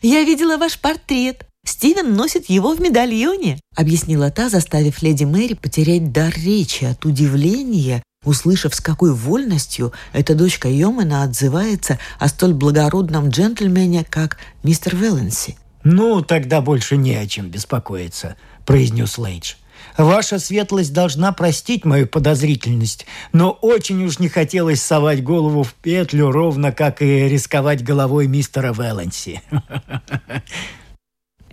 «Я 0.00 0.24
видела 0.24 0.56
ваш 0.56 0.78
портрет. 0.78 1.46
Стивен 1.64 2.14
носит 2.14 2.48
его 2.50 2.74
в 2.74 2.80
медальоне»,— 2.80 3.58
объяснила 3.76 4.30
та, 4.30 4.48
заставив 4.48 5.02
леди 5.02 5.24
Мэри 5.24 5.54
потерять 5.54 6.12
дар 6.12 6.32
речи 6.34 6.84
от 6.84 7.04
удивления, 7.04 8.02
услышав, 8.24 8.74
с 8.74 8.80
какой 8.80 9.12
вольностью 9.12 9.92
эта 10.12 10.34
дочка 10.34 10.68
Йомена 10.68 11.22
отзывается 11.22 11.98
о 12.18 12.28
столь 12.28 12.54
благородном 12.54 13.30
джентльмене, 13.30 14.04
как 14.08 14.38
мистер 14.62 14.94
Велленси. 14.96 15.56
«Ну, 15.82 16.22
тогда 16.22 16.60
больше 16.60 16.96
не 16.96 17.14
о 17.14 17.26
чем 17.26 17.50
беспокоиться»,— 17.50 18.36
произнес 18.66 19.18
Лейдж. 19.18 19.54
Ваша 19.96 20.38
светлость 20.38 20.92
должна 20.92 21.32
простить 21.32 21.84
мою 21.84 22.06
подозрительность, 22.06 23.06
но 23.32 23.50
очень 23.50 24.02
уж 24.04 24.18
не 24.18 24.28
хотелось 24.28 24.82
совать 24.82 25.22
голову 25.22 25.62
в 25.62 25.74
петлю, 25.74 26.30
ровно 26.30 26.72
как 26.72 27.02
и 27.02 27.28
рисковать 27.28 27.84
головой 27.84 28.26
мистера 28.26 28.72
Велленси. 28.72 29.42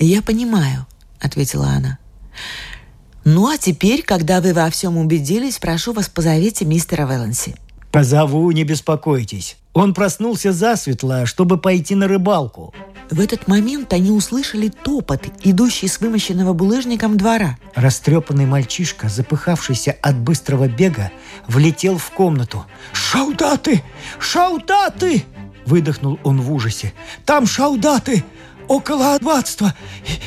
«Я 0.01 0.23
понимаю»,— 0.23 0.87
ответила 1.21 1.67
она. 1.67 1.99
«Ну 3.23 3.47
а 3.47 3.57
теперь, 3.59 4.01
когда 4.01 4.41
вы 4.41 4.51
во 4.51 4.67
всем 4.71 4.97
убедились, 4.97 5.59
прошу 5.59 5.93
вас, 5.93 6.09
позовите 6.09 6.65
мистера 6.65 7.05
Велленси». 7.05 7.55
«Позову, 7.91 8.49
не 8.49 8.63
беспокойтесь. 8.63 9.57
Он 9.73 9.93
проснулся 9.93 10.53
засветло, 10.53 11.27
чтобы 11.27 11.59
пойти 11.59 11.93
на 11.93 12.07
рыбалку». 12.07 12.73
В 13.11 13.19
этот 13.19 13.47
момент 13.47 13.93
они 13.93 14.09
услышали 14.09 14.69
топот, 14.69 15.21
идущий 15.43 15.87
с 15.87 15.99
вымощенного 15.99 16.53
булыжником 16.53 17.17
двора. 17.17 17.59
Растрепанный 17.75 18.47
мальчишка, 18.47 19.07
запыхавшийся 19.07 19.91
от 20.01 20.17
быстрого 20.17 20.67
бега, 20.67 21.11
влетел 21.47 21.99
в 21.99 22.09
комнату. 22.09 22.65
«Шаудаты! 22.91 23.83
Шаудаты!»– 24.17 25.25
выдохнул 25.67 26.19
он 26.23 26.41
в 26.41 26.51
ужасе. 26.51 26.93
«Там 27.25 27.45
шаудаты! 27.45 28.23
Около 28.71 29.15
аббатства! 29.15 29.75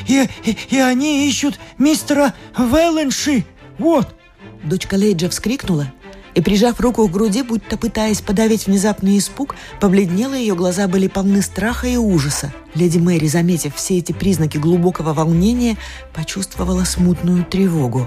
И, 0.07 0.29
и, 0.43 0.57
и 0.69 0.77
они 0.77 1.27
ищут 1.27 1.59
мистера 1.79 2.35
Велленши! 2.55 3.43
Вот!» 3.79 4.15
Дочка 4.63 4.93
Лейджа 4.93 5.29
вскрикнула 5.29 5.91
и, 6.35 6.41
прижав 6.41 6.79
руку 6.79 7.07
к 7.07 7.11
груди, 7.11 7.41
будто 7.41 7.75
пытаясь 7.75 8.21
подавить 8.21 8.67
внезапный 8.67 9.17
испуг, 9.17 9.55
побледнела, 9.81 10.35
ее 10.35 10.53
глаза 10.53 10.87
были 10.87 11.07
полны 11.07 11.41
страха 11.41 11.87
и 11.87 11.97
ужаса. 11.97 12.53
Леди 12.75 12.99
Мэри, 12.99 13.25
заметив 13.25 13.73
все 13.73 13.97
эти 13.97 14.11
признаки 14.11 14.59
глубокого 14.59 15.13
волнения, 15.13 15.75
почувствовала 16.13 16.83
смутную 16.83 17.45
тревогу. 17.45 18.05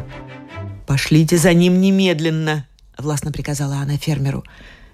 «Пошлите 0.86 1.36
за 1.36 1.52
ним 1.52 1.80
немедленно!»— 1.80 2.64
властно 2.96 3.32
приказала 3.32 3.78
она 3.78 3.96
фермеру. 3.96 4.44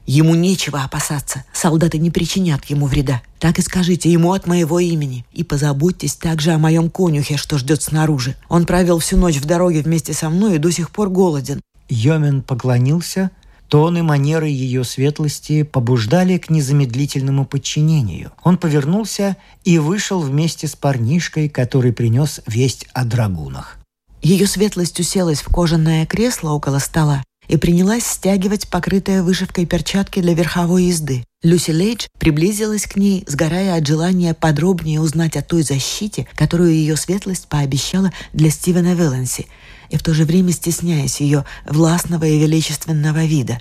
Ему 0.07 0.35
нечего 0.35 0.83
опасаться. 0.85 1.45
Солдаты 1.53 1.99
не 1.99 2.11
причинят 2.11 2.65
ему 2.67 2.87
вреда. 2.87 3.23
Так 3.39 3.59
и 3.59 3.63
скажите 3.63 4.11
ему 4.11 4.33
от 4.33 4.47
моего 4.47 4.79
имени. 4.79 5.25
И 5.33 5.45
позаботьтесь 5.45 6.15
также 6.15 6.53
о 6.53 6.59
моем 6.59 6.91
конюхе, 6.91 7.37
что 7.37 7.57
ждет 7.57 7.83
снаружи. 7.83 8.37
Он 8.49 8.67
провел 8.67 8.99
всю 8.99 9.17
ночь 9.17 9.37
в 9.37 9.47
дороге 9.47 9.81
вместе 9.81 10.13
со 10.13 10.29
мной 10.29 10.57
и 10.57 10.59
до 10.59 10.71
сих 10.71 10.91
пор 10.91 11.09
голоден. 11.09 11.61
Йомен 11.89 12.43
поклонился, 12.43 13.31
Тон 13.69 13.97
и 13.97 14.03
манеры 14.03 14.49
ее 14.49 14.85
светлости 14.85 15.63
побуждали 15.63 16.39
к 16.39 16.51
незамедлительному 16.51 17.47
подчинению. 17.47 18.31
Он 18.43 18.59
повернулся 18.59 19.37
и 19.65 19.79
вышел 19.79 20.21
вместе 20.21 20.69
с 20.69 20.77
парнишкой, 20.77 21.49
который 21.49 21.93
принес 21.93 22.41
весть 22.47 22.87
о 22.93 23.05
драгунах. 23.05 23.79
Ее 24.23 24.47
светлость 24.47 25.01
уселась 25.01 25.41
в 25.41 25.49
кожаное 25.49 26.07
кресло 26.07 26.51
около 26.51 26.79
стола 26.79 27.23
и 27.49 27.57
принялась 27.57 28.07
стягивать 28.07 28.69
покрытые 28.69 29.23
вышивкой 29.23 29.67
перчатки 29.67 30.21
для 30.21 30.35
верховой 30.35 30.85
езды. 30.85 31.25
Люси 31.43 31.73
Лейдж 31.73 32.07
приблизилась 32.19 32.87
к 32.87 32.97
ней, 32.97 33.25
сгорая 33.27 33.77
от 33.77 33.87
желания 33.87 34.35
подробнее 34.35 35.01
узнать 35.01 35.37
о 35.37 35.43
той 35.43 35.63
защите, 35.63 36.27
которую 36.37 36.73
ее 36.73 36.97
светлость 36.97 37.49
пообещала 37.49 38.13
для 38.33 38.51
Стивена 38.51 38.95
Велленси– 38.95 39.47
и 39.91 39.97
в 39.97 40.03
то 40.03 40.13
же 40.13 40.25
время 40.25 40.53
стесняясь 40.53 41.21
ее 41.21 41.45
властного 41.67 42.25
и 42.25 42.39
величественного 42.39 43.25
вида. 43.25 43.61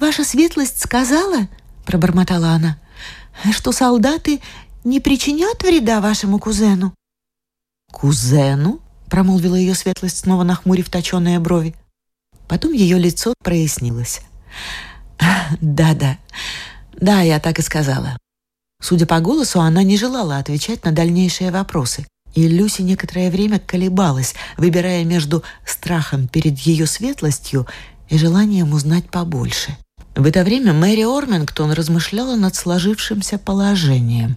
«Ваша 0.00 0.24
светлость 0.24 0.80
сказала,— 0.80 1.48
пробормотала 1.86 2.48
она,— 2.48 2.78
что 3.52 3.72
солдаты 3.72 4.40
не 4.82 5.00
причинят 5.00 5.62
вреда 5.62 6.00
вашему 6.00 6.38
кузену». 6.38 6.92
«Кузену?»— 7.92 8.80
промолвила 9.10 9.54
ее 9.54 9.74
светлость, 9.74 10.18
снова 10.18 10.42
нахмурив 10.42 10.90
точеные 10.90 11.38
брови. 11.38 11.76
Потом 12.48 12.72
ее 12.72 12.98
лицо 12.98 13.34
прояснилось. 13.42 14.22
«Да-да, 15.60 16.18
да, 16.92 17.20
я 17.20 17.40
так 17.40 17.58
и 17.58 17.62
сказала». 17.62 18.16
Судя 18.82 19.06
по 19.06 19.20
голосу, 19.20 19.60
она 19.60 19.82
не 19.82 19.96
желала 19.96 20.36
отвечать 20.36 20.84
на 20.84 20.92
дальнейшие 20.92 21.50
вопросы. 21.50 22.06
И 22.34 22.48
Люси 22.48 22.82
некоторое 22.82 23.30
время 23.30 23.58
колебалась, 23.58 24.34
выбирая 24.56 25.04
между 25.04 25.42
страхом 25.64 26.28
перед 26.28 26.58
ее 26.58 26.86
светлостью 26.86 27.66
и 28.08 28.18
желанием 28.18 28.72
узнать 28.72 29.08
побольше. 29.08 29.76
В 30.16 30.26
это 30.26 30.44
время 30.44 30.72
Мэри 30.72 31.02
Ормингтон 31.02 31.72
размышляла 31.72 32.36
над 32.36 32.54
сложившимся 32.54 33.38
положением. 33.38 34.36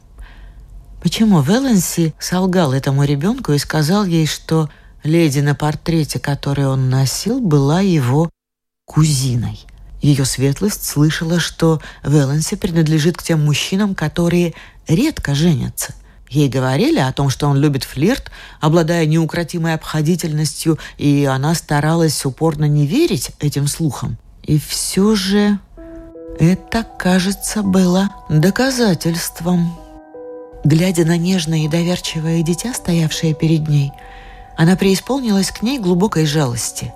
Почему 1.01 1.41
Велленси 1.41 2.13
солгал 2.19 2.73
этому 2.73 3.03
ребенку 3.03 3.51
и 3.53 3.57
сказал 3.57 4.05
ей, 4.05 4.25
что 4.25 4.69
леди 5.07 5.39
на 5.39 5.55
портрете, 5.55 6.19
который 6.19 6.67
он 6.67 6.89
носил, 6.89 7.39
была 7.39 7.81
его 7.81 8.29
кузиной? 8.85 9.59
Ее 10.01 10.25
светлость 10.25 10.85
слышала, 10.85 11.39
что 11.39 11.81
Велленси 12.03 12.55
принадлежит 12.55 13.17
к 13.17 13.23
тем 13.23 13.43
мужчинам, 13.43 13.95
которые 13.95 14.53
редко 14.87 15.33
женятся– 15.33 15.95
Ей 16.29 16.49
говорили 16.49 16.99
о 16.99 17.11
том, 17.13 17.29
что 17.29 17.47
он 17.47 17.57
любит 17.57 17.83
флирт, 17.83 18.31
обладая 18.59 19.05
неукротимой 19.05 19.73
обходительностью, 19.73 20.77
и 20.97 21.25
она 21.25 21.55
старалась 21.55 22.25
упорно 22.25 22.65
не 22.65 22.85
верить 22.85 23.31
этим 23.39 23.67
слухам. 23.67 24.17
И 24.43 24.59
все 24.59 25.15
же 25.15 25.59
это, 26.39 26.85
кажется, 26.97 27.63
было 27.63 28.09
доказательством. 28.29 29.77
Глядя 30.65 31.05
на 31.05 31.17
нежное 31.17 31.59
и 31.59 31.69
доверчивое 31.69 32.41
дитя, 32.41 32.73
стоявшее 32.73 33.33
перед 33.33 33.69
ней, 33.69 33.91
она 34.57 34.75
преисполнилась 34.75 35.51
к 35.51 35.61
ней 35.61 35.79
глубокой 35.79 36.25
жалости. 36.25 36.93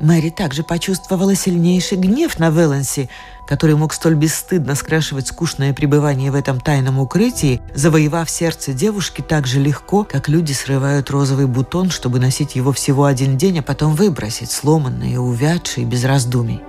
Мэри 0.00 0.30
также 0.30 0.64
почувствовала 0.64 1.36
сильнейший 1.36 1.96
гнев 1.96 2.40
на 2.40 2.50
Веланси, 2.50 3.08
который 3.46 3.76
мог 3.76 3.92
столь 3.92 4.14
бесстыдно 4.14 4.74
скрашивать 4.74 5.28
скучное 5.28 5.72
пребывание 5.74 6.32
в 6.32 6.34
этом 6.34 6.60
тайном 6.60 6.98
укрытии, 6.98 7.60
завоевав 7.72 8.28
сердце 8.28 8.72
девушки 8.72 9.20
так 9.20 9.46
же 9.46 9.60
легко, 9.60 10.02
как 10.02 10.28
люди 10.28 10.52
срывают 10.52 11.10
розовый 11.10 11.46
бутон, 11.46 11.90
чтобы 11.90 12.18
носить 12.18 12.56
его 12.56 12.72
всего 12.72 13.04
один 13.04 13.36
день, 13.36 13.60
а 13.60 13.62
потом 13.62 13.94
выбросить, 13.94 14.50
сломанный 14.50 15.18
увядший, 15.18 15.84
без 15.84 16.02
раздумий. 16.02 16.60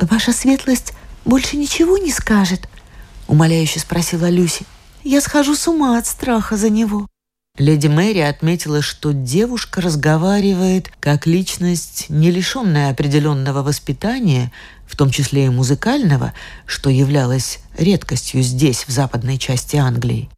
«Ваша 0.00 0.32
светлость 0.32 0.94
больше 1.26 1.58
ничего 1.58 1.98
не 1.98 2.12
скажет?»— 2.12 2.68
умоляюще 3.26 3.80
спросила 3.80 4.30
Люси. 4.30 4.64
«Я 5.02 5.20
схожу 5.20 5.54
с 5.54 5.68
ума 5.68 5.98
от 5.98 6.06
страха 6.06 6.56
за 6.56 6.70
него». 6.70 7.08
Леди 7.56 7.86
Мэри 7.86 8.18
отметила, 8.18 8.82
что 8.82 9.12
девушка 9.12 9.80
разговаривает 9.80 10.90
как 10.98 11.24
личность, 11.24 12.06
не 12.08 12.32
лишенная 12.32 12.90
определенного 12.90 13.62
воспитания, 13.62 14.50
в 14.88 14.96
том 14.96 15.10
числе 15.10 15.46
и 15.46 15.50
музыкального, 15.50 16.32
что 16.66 16.90
являлось 16.90 17.60
редкостью 17.78 18.42
здесь, 18.42 18.84
в 18.88 18.90
западной 18.90 19.38
части 19.38 19.76
Англии. 19.76 20.30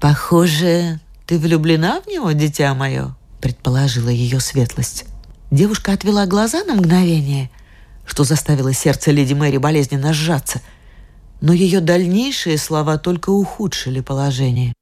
«Похоже, 0.00 1.00
ты 1.26 1.40
влюблена 1.40 2.00
в 2.00 2.06
него, 2.06 2.30
дитя 2.30 2.72
мое?»– 2.74 3.16
предположила 3.40 4.08
ее 4.08 4.38
светлость. 4.38 5.06
Девушка 5.50 5.92
отвела 5.92 6.26
глаза 6.26 6.62
на 6.62 6.76
мгновение, 6.76 7.50
что 8.06 8.22
заставило 8.22 8.72
сердце 8.72 9.10
леди 9.10 9.34
Мэри 9.34 9.56
болезненно 9.56 10.12
сжаться, 10.12 10.62
но 11.40 11.52
ее 11.52 11.80
дальнейшие 11.80 12.56
слова 12.56 12.98
только 12.98 13.30
ухудшили 13.30 13.98
положение. 13.98 14.74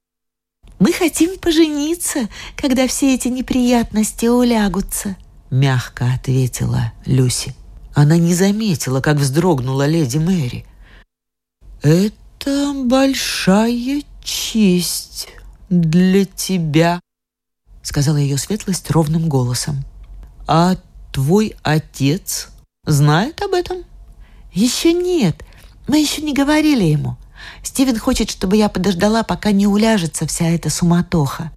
Мы 0.81 0.93
хотим 0.93 1.37
пожениться, 1.37 2.27
когда 2.57 2.87
все 2.87 3.13
эти 3.13 3.27
неприятности 3.27 4.25
улягутся»,— 4.25 5.15
мягко 5.51 6.11
ответила 6.11 6.91
Люси. 7.05 7.53
Она 7.93 8.17
не 8.17 8.33
заметила, 8.33 8.99
как 8.99 9.17
вздрогнула 9.17 9.85
леди 9.85 10.17
Мэри. 10.17 10.65
«Это 11.83 12.73
большая 12.73 14.01
честь 14.23 15.27
для 15.69 16.25
тебя»,— 16.25 16.99
сказала 17.83 18.17
ее 18.17 18.39
светлость 18.39 18.89
ровным 18.89 19.29
голосом. 19.29 19.85
«А 20.47 20.77
твой 21.11 21.55
отец 21.61 22.47
знает 22.87 23.39
об 23.43 23.53
этом?» 23.53 23.83
«Еще 24.51 24.93
нет. 24.93 25.43
Мы 25.87 25.99
еще 25.99 26.23
не 26.23 26.33
говорили 26.33 26.85
ему. 26.85 27.17
Стивен 27.63 27.97
хочет, 27.97 28.29
чтобы 28.29 28.57
я 28.57 28.69
подождала, 28.69 29.23
пока 29.23 29.51
не 29.51 29.67
уляжется 29.67 30.27
вся 30.27 30.49
эта 30.49 30.69
суматоха. 30.69 31.51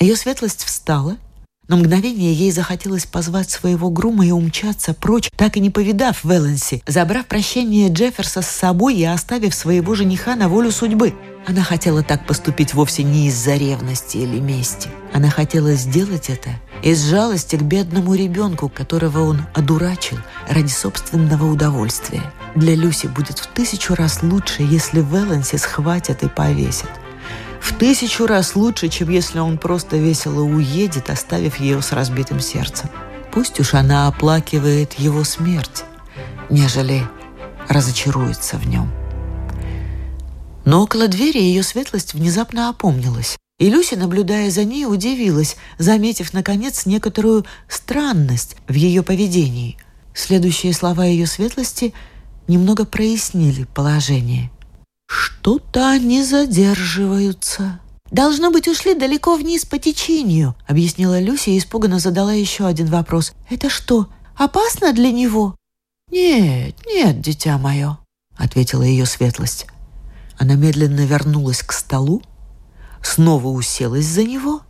Ее 0.00 0.16
светлость 0.16 0.64
встала. 0.64 1.16
На 1.68 1.76
мгновение 1.76 2.32
ей 2.32 2.50
захотелось 2.50 3.04
позвать 3.04 3.50
своего 3.50 3.90
грума 3.90 4.26
и 4.26 4.30
умчаться 4.30 4.94
прочь, 4.94 5.30
так 5.36 5.58
и 5.58 5.60
не 5.60 5.68
повидав 5.68 6.24
Велленси, 6.24 6.82
забрав 6.86 7.26
прощение 7.26 7.92
Джефферса 7.92 8.40
с 8.40 8.48
собой 8.48 8.94
и 8.94 9.04
оставив 9.04 9.54
своего 9.54 9.94
жениха 9.94 10.34
на 10.34 10.48
волю 10.48 10.70
судьбы. 10.72 11.14
Она 11.48 11.62
хотела 11.62 12.02
так 12.02 12.26
поступить 12.26 12.74
вовсе 12.74 13.02
не 13.02 13.28
из-за 13.28 13.54
ревности 13.54 14.18
или 14.18 14.38
мести. 14.38 14.90
Она 15.14 15.30
хотела 15.30 15.72
сделать 15.72 16.28
это 16.28 16.50
из 16.82 17.02
жалости 17.06 17.56
к 17.56 17.62
бедному 17.62 18.14
ребенку, 18.14 18.68
которого 18.68 19.20
он 19.20 19.46
одурачил 19.54 20.18
ради 20.46 20.70
собственного 20.70 21.50
удовольствия. 21.50 22.20
Для 22.54 22.74
Люси 22.74 23.06
будет 23.06 23.38
в 23.38 23.46
тысячу 23.46 23.94
раз 23.94 24.22
лучше, 24.22 24.62
если 24.62 25.00
Веланси 25.00 25.56
схватят 25.56 26.22
и 26.22 26.28
повесят. 26.28 26.90
В 27.62 27.74
тысячу 27.74 28.26
раз 28.26 28.54
лучше, 28.54 28.88
чем 28.88 29.08
если 29.08 29.38
он 29.38 29.56
просто 29.56 29.96
весело 29.96 30.42
уедет, 30.42 31.08
оставив 31.08 31.60
ее 31.60 31.80
с 31.80 31.92
разбитым 31.92 32.40
сердцем. 32.40 32.90
Пусть 33.32 33.58
уж 33.58 33.72
она 33.72 34.06
оплакивает 34.06 34.92
его 34.98 35.24
смерть, 35.24 35.84
нежели 36.50 37.06
разочаруется 37.70 38.58
в 38.58 38.68
нем. 38.68 38.97
Но 40.68 40.82
около 40.82 41.08
двери 41.08 41.38
ее 41.38 41.62
светлость 41.62 42.12
внезапно 42.12 42.68
опомнилась. 42.68 43.38
И 43.58 43.70
Люся, 43.70 43.96
наблюдая 43.96 44.50
за 44.50 44.64
ней, 44.64 44.84
удивилась, 44.84 45.56
заметив, 45.78 46.34
наконец, 46.34 46.84
некоторую 46.84 47.46
странность 47.70 48.54
в 48.68 48.74
ее 48.74 49.02
поведении. 49.02 49.78
Следующие 50.12 50.74
слова 50.74 51.06
ее 51.06 51.26
светлости 51.26 51.94
немного 52.48 52.84
прояснили 52.84 53.64
положение. 53.64 54.50
«Что-то 55.06 55.88
они 55.88 56.22
задерживаются», 56.22 57.80
«Должно 58.10 58.50
быть, 58.50 58.68
ушли 58.68 58.92
далеко 58.92 59.36
вниз 59.36 59.64
по 59.64 59.78
течению»,— 59.78 60.54
объяснила 60.66 61.18
Люся 61.18 61.50
и 61.50 61.56
испуганно 61.56 61.98
задала 61.98 62.34
еще 62.34 62.66
один 62.66 62.88
вопрос. 62.88 63.32
«Это 63.48 63.70
что, 63.70 64.08
опасно 64.36 64.92
для 64.92 65.12
него?» 65.12 65.56
«Нет, 66.10 66.74
нет, 66.86 67.22
дитя 67.22 67.56
мое»,— 67.56 67.98
ответила 68.36 68.82
ее 68.82 69.06
светлость. 69.06 69.66
Она 70.38 70.54
медленно 70.54 71.04
вернулась 71.04 71.62
к 71.62 71.72
столу, 71.72 72.22
снова 73.02 73.48
уселась 73.48 74.06
за 74.06 74.22
него 74.22 74.62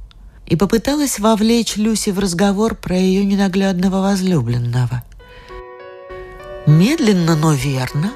и 0.47 0.57
попыталась 0.57 1.19
вовлечь 1.19 1.77
Люси 1.77 2.11
в 2.11 2.19
разговор 2.19 2.75
про 2.75 2.97
ее 2.97 3.25
ненаглядного 3.25 4.01
возлюбленного. 4.01 5.03
Медленно, 6.67 7.37
но 7.37 7.53
верно, 7.53 8.13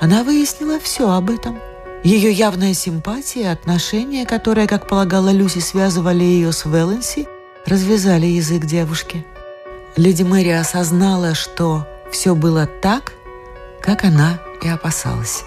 она 0.00 0.24
выяснила 0.24 0.80
все 0.80 1.10
об 1.10 1.30
этом— 1.30 1.58
ее 2.04 2.30
явная 2.30 2.74
симпатия 2.74 3.40
и 3.40 3.46
отношения, 3.46 4.26
которые, 4.26 4.66
как 4.66 4.86
полагала 4.86 5.30
Люси, 5.30 5.60
связывали 5.60 6.22
ее 6.22 6.52
с 6.52 6.66
Вэланси, 6.66 7.26
развязали 7.64 8.26
язык 8.26 8.66
девушки. 8.66 9.24
Леди 9.96 10.22
Мэри 10.22 10.50
осознала, 10.50 11.34
что 11.34 11.88
все 12.12 12.34
было 12.34 12.66
так, 12.66 13.14
как 13.80 14.04
она 14.04 14.38
и 14.62 14.68
опасалась. 14.68 15.44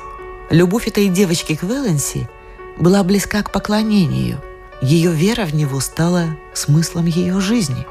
Любовь 0.49 0.87
этой 0.87 1.09
девочки 1.09 1.55
к 1.55 1.63
Вэланси 1.63 2.29
была 2.77 3.03
близка 3.03 3.43
к 3.43 3.51
поклонению. 3.51 4.41
Ее 4.81 5.11
вера 5.11 5.45
в 5.45 5.53
него 5.53 5.79
стала 5.79 6.37
смыслом 6.53 7.05
ее 7.05 7.39
жизни. 7.39 7.85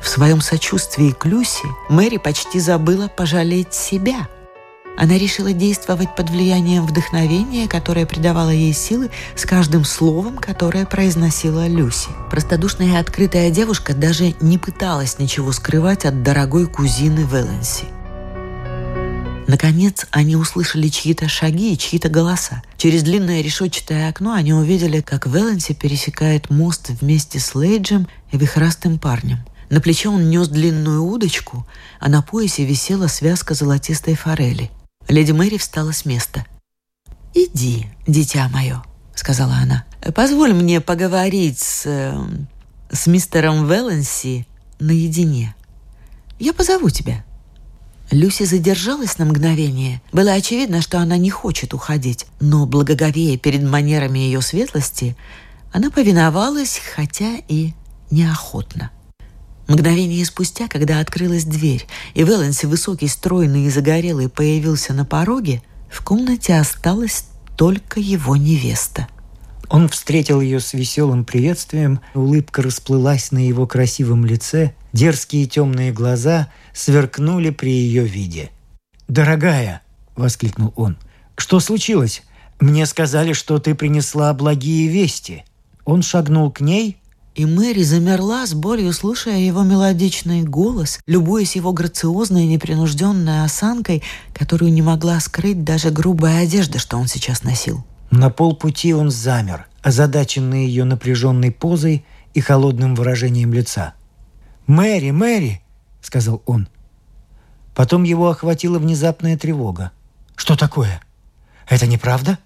В 0.00 0.08
своем 0.08 0.40
сочувствии 0.40 1.12
к 1.12 1.24
Люси 1.26 1.66
Мэри 1.88 2.16
почти 2.16 2.58
забыла 2.58 3.08
пожалеть 3.08 3.74
себя– 3.74 4.28
она 5.00 5.16
решила 5.16 5.54
действовать 5.54 6.14
под 6.14 6.28
влиянием 6.28 6.84
вдохновения, 6.84 7.66
которое 7.66 8.04
придавало 8.04 8.50
ей 8.50 8.74
силы 8.74 9.10
с 9.34 9.46
каждым 9.46 9.86
словом, 9.86 10.36
которое 10.36 10.84
произносила 10.84 11.66
Люси. 11.66 12.10
Простодушная 12.30 12.88
и 12.88 12.96
открытая 12.96 13.50
девушка 13.50 13.94
даже 13.94 14.34
не 14.42 14.58
пыталась 14.58 15.18
ничего 15.18 15.52
скрывать 15.52 16.04
от 16.04 16.22
дорогой 16.22 16.66
кузины 16.66 17.24
Вэленси. 17.24 17.86
Наконец, 19.50 20.06
они 20.10 20.36
услышали 20.36 20.88
чьи-то 20.88 21.28
шаги 21.28 21.74
и 21.74 21.78
чьи-то 21.78 22.08
голоса. 22.08 22.62
Через 22.76 23.02
длинное 23.02 23.40
решетчатое 23.40 24.08
окно 24.08 24.32
они 24.32 24.52
увидели, 24.52 25.00
как 25.00 25.26
Вэленси 25.26 25.74
пересекает 25.74 26.50
мост 26.50 26.90
вместе 26.90 27.40
с 27.40 27.54
Лейджем 27.54 28.06
и 28.30 28.38
вихрастым 28.38 28.98
парнем. 28.98 29.38
На 29.68 29.80
плече 29.80 30.08
он 30.08 30.30
нес 30.30 30.48
длинную 30.48 31.04
удочку, 31.04 31.66
а 31.98 32.08
на 32.08 32.22
поясе 32.22 32.64
висела 32.64 33.08
связка 33.08 33.54
золотистой 33.54 34.14
форели– 34.14 34.70
Леди 35.10 35.32
Мэри 35.32 35.58
встала 35.58 35.90
с 35.92 36.04
места. 36.04 36.46
«Иди, 37.34 37.88
дитя 38.06 38.48
мое»,— 38.48 38.82
сказала 39.14 39.54
она. 39.54 39.84
«Позволь 40.14 40.52
мне 40.52 40.80
поговорить 40.80 41.58
с... 41.58 41.82
Э, 41.86 42.16
с 42.92 43.06
мистером 43.08 43.68
Велленси 43.68 44.46
наедине. 44.78 45.54
Я 46.38 46.52
позову 46.52 46.90
тебя». 46.90 47.24
Люси 48.10 48.42
задержалась 48.42 49.18
на 49.18 49.24
мгновение. 49.24 50.02
Было 50.12 50.32
очевидно, 50.32 50.82
что 50.82 50.98
она 50.98 51.16
не 51.16 51.30
хочет 51.30 51.74
уходить, 51.74 52.26
но, 52.40 52.66
благоговея 52.66 53.38
перед 53.38 53.62
манерами 53.62 54.18
ее 54.18 54.42
светлости, 54.42 55.16
она 55.72 55.90
повиновалась, 55.90 56.80
хотя 56.94 57.36
и 57.46 57.72
неохотно. 58.10 58.90
Мгновение 59.68 60.24
спустя, 60.24 60.66
когда 60.66 60.98
открылась 60.98 61.44
дверь, 61.44 61.86
и 62.14 62.24
Велленси, 62.24 62.66
высокий, 62.66 63.06
стройный 63.06 63.66
и 63.66 63.70
загорелый, 63.70 64.28
появился 64.28 64.92
на 64.92 65.04
пороге, 65.04 65.62
в 65.88 66.02
комнате 66.02 66.56
осталась 66.56 67.26
только 67.56 68.00
его 68.00 68.34
невеста. 68.34 69.06
Он 69.68 69.88
встретил 69.88 70.40
ее 70.40 70.58
с 70.58 70.72
веселым 70.72 71.24
приветствием, 71.24 72.00
улыбка 72.14 72.62
расплылась 72.62 73.30
на 73.30 73.38
его 73.38 73.68
красивом 73.68 74.24
лице, 74.24 74.74
дерзкие 74.92 75.46
темные 75.46 75.92
глаза 75.92 76.48
сверкнули 76.72 77.50
при 77.50 77.70
ее 77.70 78.04
виде. 78.04 78.50
«Дорогая!»— 79.08 79.82
воскликнул 80.16 80.72
он. 80.76 80.96
«Что 81.36 81.60
случилось? 81.60 82.22
Мне 82.60 82.86
сказали, 82.86 83.32
что 83.32 83.58
ты 83.58 83.74
принесла 83.74 84.32
благие 84.34 84.88
вести». 84.88 85.44
Он 85.84 86.02
шагнул 86.02 86.50
к 86.50 86.60
ней, 86.60 87.00
и 87.34 87.46
Мэри 87.46 87.82
замерла 87.82 88.46
с 88.46 88.54
болью, 88.54 88.92
слушая 88.92 89.38
его 89.38 89.62
мелодичный 89.62 90.42
голос, 90.42 90.98
любуясь 91.06 91.56
его 91.56 91.72
грациозной 91.72 92.44
и 92.44 92.48
непринужденной 92.48 93.44
осанкой, 93.44 94.02
которую 94.34 94.72
не 94.72 94.82
могла 94.82 95.18
скрыть 95.20 95.64
даже 95.64 95.90
грубая 95.90 96.42
одежда, 96.42 96.78
что 96.78 96.98
он 96.98 97.06
сейчас 97.06 97.42
носил. 97.42 97.84
На 98.10 98.30
полпути 98.30 98.92
он 98.92 99.10
замер, 99.10 99.66
озадаченный 99.82 100.66
ее 100.66 100.84
напряженной 100.84 101.52
позой 101.52 102.04
и 102.34 102.40
холодным 102.40 102.94
выражением 102.94 103.52
лица. 103.52 103.94
«Мэри, 104.70 105.10
Мэри!»— 105.10 105.62
сказал 106.00 106.44
он. 106.46 106.68
Потом 107.74 108.04
его 108.04 108.30
охватила 108.30 108.78
внезапная 108.78 109.36
тревога. 109.36 109.90
«Что 110.36 110.54
такое? 110.54 111.02
Это 111.68 111.88
неправда? 111.88 112.38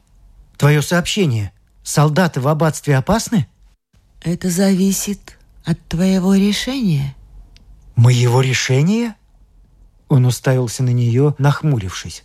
Твое 0.56 0.80
сообщение. 0.80 1.52
Солдаты 1.82 2.40
в 2.40 2.48
аббатстве 2.48 2.96
опасны?» 2.96 3.46
Это 4.22 4.48
зависит 4.48 5.37
от 5.66 5.78
твоего 5.87 6.34
решения. 6.34 7.14
Моего 7.94 8.40
решения? 8.40 9.16
Он 10.08 10.24
уставился 10.24 10.82
на 10.82 10.94
нее, 10.94 11.34
нахмурившись. 11.37 12.24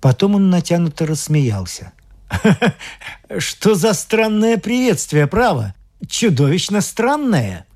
Потом 0.00 0.36
он 0.36 0.48
натянуто 0.48 1.04
рассмеялся. 1.04 1.92
Что 3.38 3.74
за 3.74 3.92
странное 3.92 4.56
приветствие, 4.56 5.26
право? 5.26 5.74
Чудовищно 6.08 6.80
странное. 6.80 7.66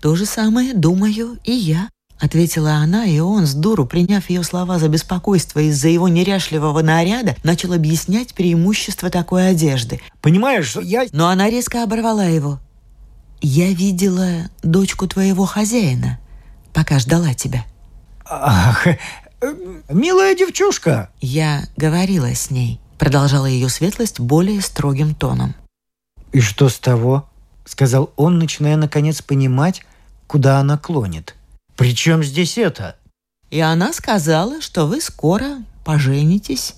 То 0.00 0.14
же 0.14 0.26
самое 0.26 0.74
думаю 0.74 1.38
и 1.44 1.52
я, 1.52 1.88
ответила 2.20 2.74
она, 2.74 3.04
и 3.06 3.18
он, 3.18 3.46
с 3.46 3.54
дуру, 3.54 3.86
приняв 3.86 4.30
ее 4.30 4.42
слова 4.42 4.78
за 4.78 4.88
беспокойство 4.88 5.60
из-за 5.60 5.88
его 5.88 6.08
неряшливого 6.08 6.82
наряда, 6.82 7.36
начал 7.42 7.72
объяснять 7.72 8.34
преимущество 8.34 9.10
такой 9.10 9.50
одежды. 9.50 10.00
«Понимаешь, 10.20 10.76
я...» 10.82 11.06
Но 11.12 11.28
она 11.28 11.50
резко 11.50 11.82
оборвала 11.82 12.24
его. 12.24 12.60
«Я 13.40 13.72
видела 13.72 14.50
дочку 14.62 15.06
твоего 15.06 15.46
хозяина, 15.46 16.18
пока 16.72 16.98
ждала 16.98 17.34
тебя». 17.34 17.64
«Ах, 18.24 18.86
э, 18.86 18.96
милая 19.88 20.34
девчушка!» 20.36 21.10
«Я 21.20 21.64
говорила 21.76 22.34
с 22.34 22.50
ней»,— 22.50 22.80
продолжала 22.98 23.46
ее 23.46 23.68
светлость 23.68 24.20
более 24.20 24.60
строгим 24.60 25.14
тоном. 25.14 25.54
«И 26.32 26.40
что 26.40 26.68
с 26.68 26.78
того?»— 26.78 27.28
сказал 27.68 28.12
он, 28.16 28.38
начиная 28.38 28.76
наконец 28.76 29.22
понимать, 29.22 29.82
куда 30.26 30.58
она 30.58 30.78
клонит. 30.78 31.34
«При 31.76 31.94
чем 31.94 32.24
здесь 32.24 32.58
это?» 32.58 32.96
И 33.50 33.60
она 33.60 33.92
сказала, 33.92 34.60
что 34.60 34.86
вы 34.86 35.00
скоро 35.00 35.62
поженитесь. 35.84 36.74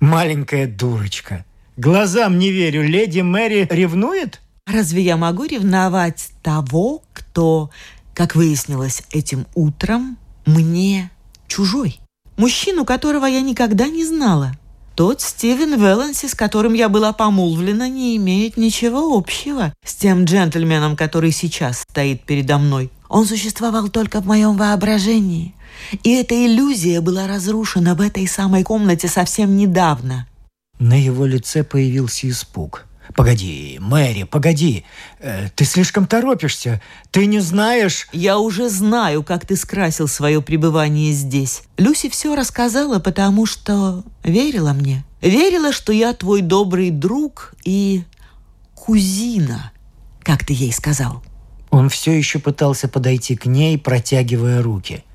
маленькая 0.00 0.66
дурочка. 0.66 1.44
Глазам 1.76 2.38
не 2.38 2.50
верю, 2.50 2.86
леди 2.86 3.20
Мэри 3.20 3.68
ревнует? 3.70 4.40
Разве 4.66 5.02
я 5.02 5.16
могу 5.16 5.44
ревновать 5.44 6.30
того, 6.42 7.02
кто, 7.12 7.70
как 8.14 8.34
выяснилось 8.34 9.02
этим 9.10 9.46
утром, 9.54 10.18
мне 10.44 11.10
чужой? 11.46 12.00
Мужчину, 12.36 12.84
которого 12.84 13.26
я 13.26 13.40
никогда 13.40 13.88
не 13.88 14.04
знала. 14.04 14.52
Тот 14.94 15.20
Стивен 15.22 15.80
Велленси, 15.80 16.26
с 16.26 16.34
которым 16.34 16.74
я 16.74 16.88
была 16.88 17.12
помолвлена, 17.12 17.88
не 17.88 18.16
имеет 18.16 18.56
ничего 18.56 19.16
общего 19.16 19.72
с 19.84 19.94
тем 19.94 20.24
джентльменом, 20.24 20.96
который 20.96 21.32
сейчас 21.32 21.80
стоит 21.80 22.24
передо 22.24 22.58
мной. 22.58 22.90
Он 23.08 23.26
существовал 23.26 23.88
только 23.88 24.20
в 24.20 24.26
моем 24.26 24.56
воображении. 24.56 25.54
И 26.02 26.12
эта 26.12 26.34
иллюзия 26.34 27.00
была 27.00 27.26
разрушена 27.26 27.94
в 27.94 28.00
этой 28.00 28.26
самой 28.26 28.64
комнате 28.64 29.08
совсем 29.08 29.56
недавно. 29.56 30.26
На 30.78 31.00
его 31.00 31.24
лице 31.24 31.64
появился 31.64 32.28
испуг– 32.28 32.86
«Погоди, 33.14 33.78
Мэри, 33.80 34.24
погоди. 34.24 34.84
Э, 35.20 35.48
ты 35.54 35.64
слишком 35.64 36.06
торопишься. 36.06 36.80
Ты 37.10 37.26
не 37.26 37.40
знаешь...» 37.40 38.08
«Я 38.12 38.38
уже 38.38 38.68
знаю, 38.68 39.22
как 39.22 39.46
ты 39.46 39.56
скрасил 39.56 40.08
свое 40.08 40.40
пребывание 40.40 41.12
здесь. 41.12 41.62
Люси 41.76 42.08
все 42.08 42.34
рассказала, 42.34 42.98
потому 42.98 43.46
что 43.46 44.04
верила 44.24 44.72
мне. 44.72 45.04
Верила, 45.20 45.72
что 45.72 45.92
я 45.92 46.12
твой 46.12 46.40
добрый 46.40 46.90
друг 46.90 47.54
и 47.64 48.04
кузина, 48.74 49.72
как 50.22 50.44
ты 50.44 50.52
ей 50.52 50.72
сказал». 50.72 51.22
Он 51.70 51.88
все 51.88 52.12
еще 52.12 52.38
пытался 52.38 52.88
подойти 52.88 53.36
к 53.36 53.46
ней, 53.46 53.78
протягивая 53.78 54.62
руки– 54.62 55.04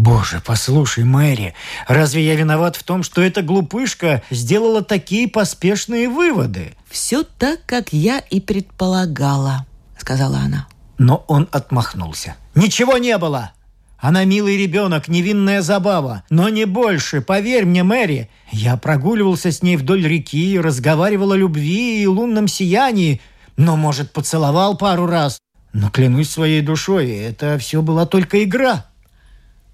Боже, 0.00 0.40
послушай, 0.42 1.04
Мэри, 1.04 1.52
разве 1.86 2.24
я 2.24 2.34
виноват 2.34 2.74
в 2.74 2.84
том, 2.84 3.02
что 3.02 3.20
эта 3.20 3.42
глупышка 3.42 4.22
сделала 4.30 4.82
такие 4.82 5.28
поспешные 5.28 6.08
выводы? 6.08 6.72
Все 6.88 7.22
так, 7.22 7.60
как 7.66 7.92
я 7.92 8.18
и 8.18 8.40
предполагала, 8.40 9.66
сказала 9.98 10.38
она. 10.38 10.66
Но 10.96 11.22
он 11.28 11.50
отмахнулся. 11.52 12.36
Ничего 12.54 12.96
не 12.96 13.18
было. 13.18 13.52
Она 13.98 14.24
милый 14.24 14.56
ребенок, 14.56 15.08
невинная 15.08 15.60
забава. 15.60 16.22
Но 16.30 16.48
не 16.48 16.64
больше, 16.64 17.20
поверь 17.20 17.66
мне, 17.66 17.82
Мэри. 17.82 18.30
Я 18.50 18.78
прогуливался 18.78 19.52
с 19.52 19.62
ней 19.62 19.76
вдоль 19.76 20.08
реки, 20.08 20.58
разговаривал 20.58 21.32
о 21.32 21.36
любви 21.36 22.02
и 22.02 22.06
лунном 22.06 22.48
сиянии. 22.48 23.20
Но, 23.58 23.76
может, 23.76 24.14
поцеловал 24.14 24.78
пару 24.78 25.04
раз. 25.04 25.40
Но 25.74 25.90
клянусь 25.90 26.30
своей 26.30 26.62
душой, 26.62 27.10
это 27.10 27.58
все 27.58 27.82
была 27.82 28.06
только 28.06 28.42
игра. 28.42 28.86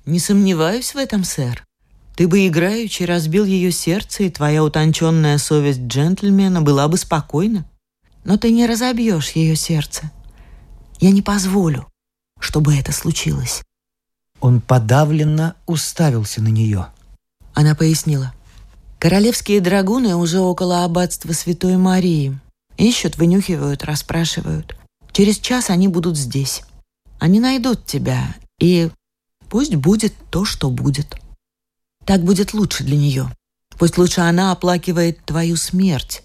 Не 0.06 0.20
сомневаюсь 0.20 0.94
в 0.94 0.98
этом, 0.98 1.24
сэр. 1.24 1.66
Ты 2.14 2.28
бы 2.28 2.46
играючи 2.46 3.02
разбил 3.02 3.44
ее 3.44 3.72
сердце, 3.72 4.22
и 4.22 4.30
твоя 4.30 4.62
утонченная 4.62 5.36
совесть 5.36 5.80
джентльмена 5.80 6.62
была 6.62 6.86
бы 6.88 6.96
спокойна. 6.96 7.68
Но 8.24 8.36
ты 8.36 8.52
не 8.52 8.66
разобьешь 8.66 9.32
ее 9.32 9.56
сердце. 9.56 10.10
Я 11.00 11.10
не 11.10 11.22
позволю, 11.22 11.86
чтобы 12.40 12.76
это 12.76 12.92
случилось. 12.92 13.62
Он 14.40 14.60
подавленно 14.60 15.56
уставился 15.66 16.40
на 16.40 16.48
нее. 16.48 16.86
Она 17.52 17.74
пояснила. 17.74 18.32
Королевские 18.98 19.60
драгуны 19.60 20.14
уже 20.14 20.38
около 20.38 20.84
аббатства 20.84 21.32
Святой 21.32 21.76
Марии. 21.76 22.38
Ищут, 22.76 23.18
вынюхивают, 23.18 23.84
расспрашивают. 23.84 24.76
Через 25.12 25.38
час 25.38 25.68
они 25.68 25.88
будут 25.88 26.16
здесь. 26.16 26.62
Они 27.18 27.40
найдут 27.40 27.86
тебя, 27.86 28.34
и 28.58 28.90
пусть 29.48 29.74
будет 29.74 30.14
то, 30.30 30.44
что 30.44 30.70
будет. 30.70 31.16
Так 32.04 32.22
будет 32.22 32.54
лучше 32.54 32.84
для 32.84 32.96
нее. 32.96 33.30
Пусть 33.78 33.98
лучше 33.98 34.20
она 34.20 34.52
оплакивает 34.52 35.24
твою 35.24 35.56
смерть, 35.56 36.22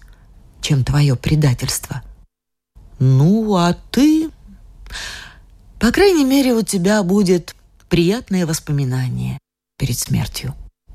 чем 0.60 0.84
твое 0.84 1.16
предательство. 1.16 2.02
Ну, 2.98 3.56
а 3.56 3.74
ты... 3.90 4.30
По 5.78 5.90
крайней 5.90 6.24
мере, 6.24 6.54
у 6.54 6.62
тебя 6.62 7.02
будет 7.02 7.56
приятное 7.88 8.46
воспоминание 8.46 9.38
перед 9.76 9.98
смертью. 9.98 10.54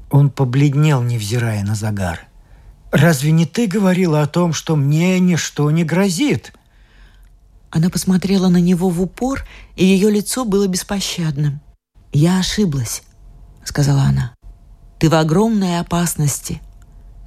Он 0.09 0.29
побледнел, 0.29 1.03
невзирая 1.03 1.63
на 1.63 1.75
загар. 1.75 2.27
«Разве 2.91 3.31
не 3.31 3.45
ты 3.45 3.67
говорила 3.67 4.21
о 4.21 4.27
том, 4.27 4.53
что 4.53 4.77
мне 4.77 5.19
ничто 5.19 5.69
не 5.71 5.83
грозит?» 5.83 6.53
Она 7.69 7.89
посмотрела 7.89 8.47
на 8.47 8.61
него 8.61 8.89
в 8.89 9.01
упор, 9.01 9.45
и 9.75 9.83
ее 9.83 10.09
лицо 10.09 10.45
было 10.45 10.67
беспощадным. 10.67 11.59
«Я 12.11 12.39
ошиблась»,— 12.39 13.03
сказала 13.63 14.01
она. 14.03 14.33
«Ты 14.99 15.09
в 15.09 15.15
огромной 15.15 15.79
опасности. 15.79 16.61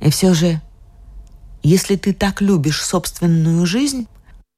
И 0.00 0.10
все 0.10 0.34
же, 0.34 0.60
если 1.62 1.96
ты 1.96 2.12
так 2.12 2.40
любишь 2.40 2.82
собственную 2.82 3.66
жизнь, 3.66 4.08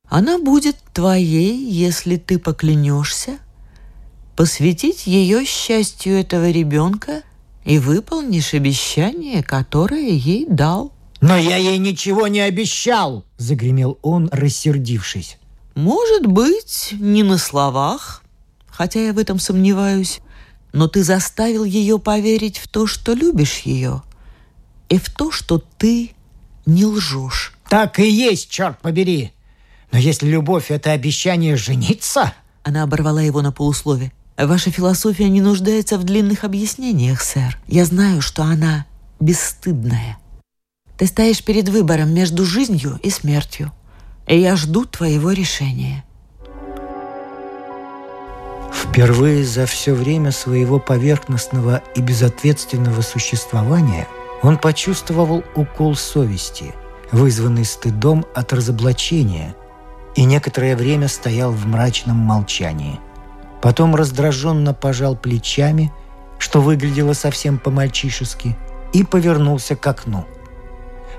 она 0.08 0.38
будет 0.38 0.76
твоей, 0.92 1.56
если 1.70 2.16
ты 2.16 2.38
поклянешься 2.38 3.38
посвятить 4.36 5.06
ее 5.06 5.44
счастью 5.44 6.18
этого 6.18 6.50
ребенка 6.50 7.22
и 7.64 7.78
выполнишь 7.78 8.54
обещание, 8.54 9.42
которое 9.42 10.10
ей 10.10 10.46
дал. 10.48 10.92
«Но 11.20 11.36
я 11.36 11.56
ей 11.56 11.78
ничего 11.78 12.26
не 12.26 12.40
обещал!»— 12.40 13.24
загремел 13.38 13.98
он, 14.02 14.28
рассердившись. 14.32 15.38
«Может 15.74 16.26
быть, 16.26 16.88
не 16.98 17.22
на 17.22 17.38
словах, 17.38 18.21
хотя 18.82 19.00
я 19.00 19.12
в 19.12 19.18
этом 19.18 19.38
сомневаюсь, 19.38 20.18
но 20.72 20.88
ты 20.88 21.04
заставил 21.04 21.62
ее 21.62 22.00
поверить 22.00 22.58
в 22.58 22.66
то, 22.66 22.88
что 22.88 23.12
любишь 23.12 23.58
ее, 23.60 24.02
и 24.88 24.98
в 24.98 25.08
то, 25.08 25.30
что 25.30 25.62
ты 25.78 26.10
не 26.66 26.84
лжешь». 26.84 27.52
«Так 27.68 28.00
и 28.00 28.10
есть, 28.10 28.50
черт 28.50 28.80
побери! 28.80 29.30
Но 29.92 29.98
если 29.98 30.26
любовь— 30.26 30.66
это 30.72 30.90
обещание 30.90 31.56
жениться...» 31.56 32.32
Она 32.64 32.82
оборвала 32.82 33.22
его 33.22 33.40
на 33.40 33.52
полуслове. 33.52 34.10
Ваша 34.36 34.72
философия 34.72 35.28
не 35.28 35.40
нуждается 35.40 35.96
в 35.96 36.02
длинных 36.02 36.42
объяснениях, 36.42 37.20
сэр. 37.20 37.56
Я 37.68 37.84
знаю, 37.84 38.20
что 38.20 38.42
она 38.42 38.86
бесстыдная. 39.20 40.18
Ты 40.98 41.06
стоишь 41.06 41.44
перед 41.44 41.68
выбором 41.68 42.12
между 42.12 42.44
жизнью 42.44 42.98
и 43.04 43.10
смертью, 43.10 43.70
и 44.26 44.36
я 44.40 44.56
жду 44.56 44.86
твоего 44.86 45.30
решения. 45.30 46.04
Впервые 48.72 49.44
за 49.44 49.66
все 49.66 49.94
время 49.94 50.32
своего 50.32 50.78
поверхностного 50.78 51.82
и 51.94 52.00
безответственного 52.00 53.00
существования 53.02 54.08
он 54.42 54.58
почувствовал 54.58 55.44
укол 55.54 55.94
совести, 55.94 56.74
вызванный 57.10 57.64
стыдом 57.64 58.26
от 58.34 58.52
разоблачения, 58.52 59.54
и 60.14 60.24
некоторое 60.24 60.76
время 60.76 61.08
стоял 61.08 61.52
в 61.52 61.66
мрачном 61.66 62.16
молчании– 62.16 62.98
Потом 63.62 63.94
раздраженно 63.94 64.74
пожал 64.74 65.14
плечами, 65.14 65.92
что 66.38 66.60
выглядело 66.60 67.12
совсем 67.12 67.58
по-мальчишески, 67.58 68.56
и 68.92 69.04
повернулся 69.04 69.76
к 69.76 69.86
окну. 69.86 70.26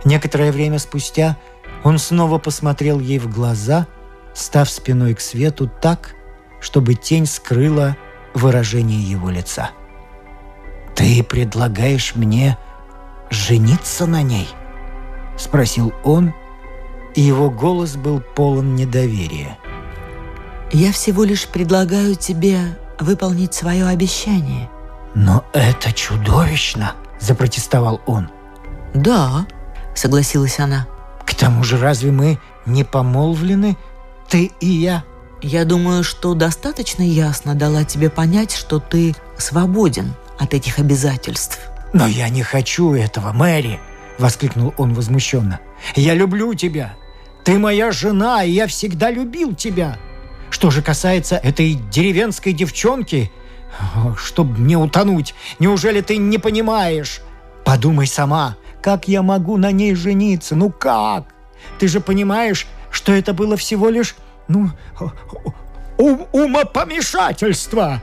Некоторое 0.03 0.51
время 0.51 0.77
спустя 0.77 1.37
он 1.85 1.97
снова 1.97 2.37
посмотрел 2.37 2.99
ей 2.99 3.17
в 3.17 3.33
глаза, 3.33 3.87
став 4.33 4.69
спиной 4.69 5.13
к 5.15 5.21
свету 5.21 5.71
так, 5.81 6.15
чтобы 6.63 6.95
тень 6.95 7.27
скрыла 7.27 7.95
выражение 8.33 8.99
его 9.01 9.29
лица. 9.29 9.69
«Ты 10.95 11.23
предлагаешь 11.23 12.15
мне 12.15 12.57
жениться 13.29 14.07
на 14.07 14.23
ней?»— 14.23 14.47
спросил 15.37 15.93
он, 16.03 16.33
и 17.13 17.21
его 17.21 17.51
голос 17.51 17.95
был 17.95 18.21
полон 18.21 18.75
недоверия. 18.75 19.57
Я 20.73 20.91
всего 20.91 21.23
лишь 21.23 21.47
предлагаю 21.47 22.15
тебе 22.15 22.79
выполнить 22.99 23.53
свое 23.53 23.85
обещание. 23.85 24.71
Но 25.13 25.45
это 25.53 25.93
чудовищно, 25.93 26.93
запротестовал 27.19 28.01
он. 28.07 28.31
Да, 28.95 29.45
согласилась 29.93 30.59
она. 30.59 30.87
К 31.27 31.35
тому 31.35 31.63
же 31.63 31.77
разве 31.77 32.11
мы 32.11 32.39
не 32.65 32.83
помолвлены, 32.83 33.77
ты 34.27 34.51
и 34.59 34.67
я? 34.67 35.03
Я 35.43 35.65
думаю, 35.65 36.05
что 36.05 36.35
достаточно 36.35 37.03
ясно 37.03 37.53
дала 37.53 37.83
тебе 37.83 38.09
понять, 38.09 38.55
что 38.55 38.79
ты 38.79 39.13
свободен 39.37 40.13
от 40.39 40.53
этих 40.53 40.79
обязательств. 40.79 41.59
Но 41.91 42.07
я 42.07 42.29
не 42.29 42.43
хочу 42.43 42.93
этого, 42.93 43.33
Мэри, 43.33 43.77
воскликнул 44.17 44.73
он 44.77 44.93
возмущенно. 44.93 45.59
Я 45.97 46.13
люблю 46.13 46.53
тебя. 46.53 46.95
Ты 47.43 47.59
моя 47.59 47.91
жена, 47.91 48.45
и 48.45 48.51
я 48.51 48.67
всегда 48.67 49.11
любил 49.11 49.53
тебя. 49.53 49.97
Что 50.49 50.71
же 50.71 50.81
касается 50.81 51.35
этой 51.35 51.73
деревенской 51.73 52.53
девчонки, 52.53 53.29
чтобы 54.15 54.61
не 54.61 54.77
утонуть, 54.77 55.35
неужели 55.59 55.99
ты 55.99 56.15
не 56.15 56.37
понимаешь? 56.37 57.19
Подумай 57.65 58.07
сама, 58.07 58.55
как 58.81 59.09
я 59.09 59.21
могу 59.21 59.57
на 59.57 59.73
ней 59.73 59.93
жениться? 59.93 60.55
Ну 60.55 60.69
как? 60.69 61.25
Ты 61.79 61.89
же 61.89 61.99
понимаешь, 61.99 62.65
что 62.91 63.11
это 63.11 63.33
было 63.33 63.57
всего 63.57 63.89
лишь, 63.89 64.15
ну, 64.53 64.69
ум 65.97 66.27
умопомешательство!» 66.31 68.01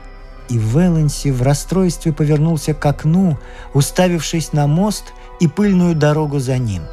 И 0.49 0.59
Вэланси 0.59 1.29
в 1.29 1.41
расстройстве 1.41 2.11
повернулся 2.11 2.73
к 2.73 2.85
окну, 2.85 3.39
уставившись 3.73 4.51
на 4.51 4.67
мост 4.67 5.13
и 5.39 5.47
пыльную 5.47 5.95
дорогу 5.95 6.39
за 6.39 6.57
ним. 6.57 6.83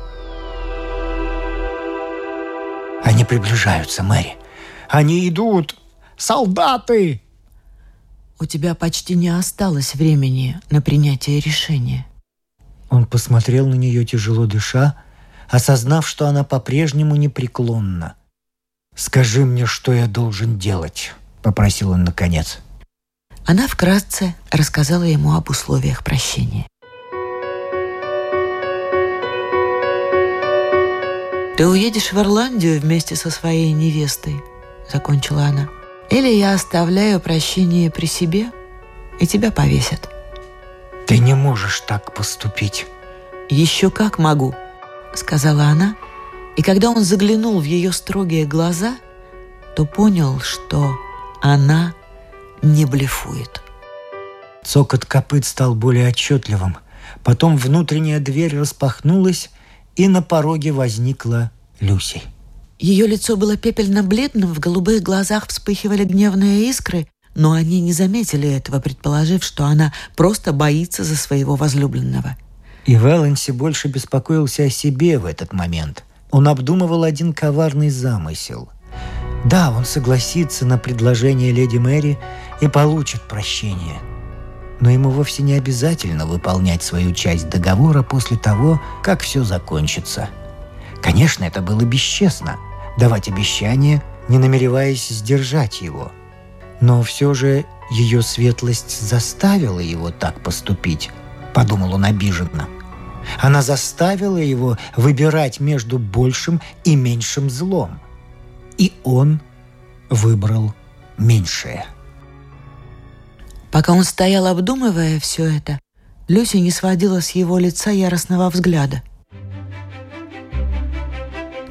«Они 3.05 3.25
приближаются, 3.25 4.03
Мэри. 4.03 4.37
Они 4.89 5.29
идут! 5.29 5.77
Солдаты!» 6.17 7.21
«У 8.41 8.45
тебя 8.45 8.75
почти 8.77 9.17
не 9.17 9.31
осталось 9.31 9.95
времени 9.95 10.61
на 10.71 10.81
принятие 10.81 11.41
решения». 11.41 12.07
Он 12.91 13.05
посмотрел 13.07 13.67
на 13.67 13.75
нее, 13.75 14.05
тяжело 14.05 14.47
дыша, 14.47 14.95
осознав, 15.51 16.07
что 16.07 16.27
она 16.27 16.45
по-прежнему 16.45 17.17
непреклонна. 17.17 18.15
«Скажи 18.99 19.45
мне, 19.45 19.65
что 19.65 19.93
я 19.93 20.09
должен 20.09 20.59
делать»,— 20.59 21.13
попросил 21.43 21.93
он 21.93 22.03
наконец. 22.03 22.59
Она 23.47 23.69
вкратце 23.69 24.35
рассказала 24.51 25.05
ему 25.05 25.37
об 25.37 25.51
условиях 25.51 26.03
прощения. 26.03 26.67
«Ты 31.57 31.69
уедешь 31.69 32.13
в 32.13 32.19
Ирландию 32.19 32.81
вместе 32.81 33.15
со 33.15 33.31
своей 33.31 33.71
невестой»,— 33.71 34.43
закончила 34.93 35.45
она. 35.45 35.69
«Или 36.11 36.35
я 36.35 36.53
оставляю 36.53 37.21
прощение 37.21 37.93
при 37.93 38.07
себе, 38.07 38.51
и 39.21 39.29
тебя 39.29 39.53
повесят». 39.53 40.09
«Ты 41.07 41.19
не 41.19 41.35
можешь 41.35 41.83
так 41.83 42.15
поступить». 42.15 42.89
«Еще 43.49 43.91
как 43.91 44.19
могу»,— 44.19 44.57
сказала 45.15 45.67
она, 45.67 45.95
и 46.59 46.63
когда 46.63 46.91
он 46.91 47.05
заглянул 47.05 47.61
в 47.61 47.65
ее 47.65 47.93
строгие 47.93 48.45
глаза, 48.45 48.97
то 49.77 49.85
понял, 49.85 50.41
что 50.41 50.93
она 51.41 51.95
не 52.63 52.85
блефует. 52.85 53.63
Цокот 54.65 55.05
копыт 55.05 55.45
стал 55.45 55.77
более 55.77 56.09
отчетливым. 56.09 56.77
Потом 57.23 57.57
внутренняя 57.57 58.19
дверь 58.19 58.59
распахнулась, 58.59 59.51
и 59.95 60.09
на 60.09 60.21
пороге 60.21 60.73
возникла 60.73 61.53
Люси. 61.79 62.23
Ее 62.81 63.07
лицо 63.07 63.37
было 63.37 63.57
пепельно-бледным, 63.57 64.53
в 64.53 64.59
голубых 64.59 65.01
глазах 65.01 65.47
вспыхивали 65.47 66.03
гневные 66.03 66.69
искры, 66.69 67.07
но 67.37 67.53
они 67.53 67.81
не 67.81 67.93
заметили 67.93 68.49
этого, 68.49 68.81
предположив, 68.81 69.45
что 69.45 69.65
она 69.65 69.93
просто 70.17 70.53
боится 70.53 71.05
за 71.05 71.15
своего 71.15 71.55
возлюбленного. 71.55 72.37
И 72.85 72.97
Валенси 72.97 73.53
больше 73.53 73.87
беспокоился 73.87 74.65
о 74.65 74.71
себе 74.71 75.21
в 75.21 75.25
этот 75.25 75.53
момент. 75.53 76.03
Он 76.31 76.49
обдумывал 76.49 77.05
один 77.05 77.33
коварный 77.33 77.91
замысел. 77.91 78.69
Да, 79.45 79.71
он 79.71 79.85
согласится 79.85 80.67
на 80.67 80.79
предложение 80.79 81.53
леди 81.53 81.79
Мэри 81.79 82.19
и 82.61 82.69
получит 82.69 83.23
прощение. 83.23 83.99
Но 84.81 84.91
ему 84.91 85.11
вовсе 85.11 85.43
не 85.43 85.55
обязательно 85.55 86.27
выполнять 86.27 86.83
свою 86.83 87.13
часть 87.13 87.49
договора 87.49 88.03
после 88.03 88.37
того, 88.37 88.81
как 89.03 89.23
все 89.23 89.43
закончится. 89.43 90.29
Конечно, 91.03 91.45
это 91.45 91.63
было 91.63 91.83
бесчестно– 91.83 92.57
давать 92.99 93.29
обещание, 93.29 94.03
не 94.29 94.39
намереваясь 94.39 95.09
сдержать 95.09 95.81
его. 95.81 96.13
Но 96.81 97.03
все 97.03 97.33
же 97.33 97.65
ее 97.91 98.23
светлость 98.23 99.09
заставила 99.09 99.81
его 99.81 100.11
так 100.11 100.43
поступить, 100.43 101.11
подумал 101.55 101.95
он 101.95 102.05
обиженно. 102.05 102.69
Она 103.41 103.63
заставила 103.63 104.39
его 104.39 104.77
выбирать 104.97 105.61
между 105.61 105.99
большим 105.99 106.61
и 106.85 106.97
меньшим 106.97 107.51
злом. 107.51 108.01
И 108.79 108.93
он 109.05 109.41
выбрал 110.11 110.75
меньшее. 111.17 111.85
Пока 113.71 113.93
он 113.93 114.05
стоял, 114.05 114.47
обдумывая 114.47 115.21
все 115.21 115.45
это, 115.45 115.79
Люси 116.29 116.59
не 116.59 116.71
сводила 116.71 117.21
с 117.21 117.31
его 117.31 117.59
лица 117.59 117.91
яростного 117.91 118.51
взгляда. 118.51 119.03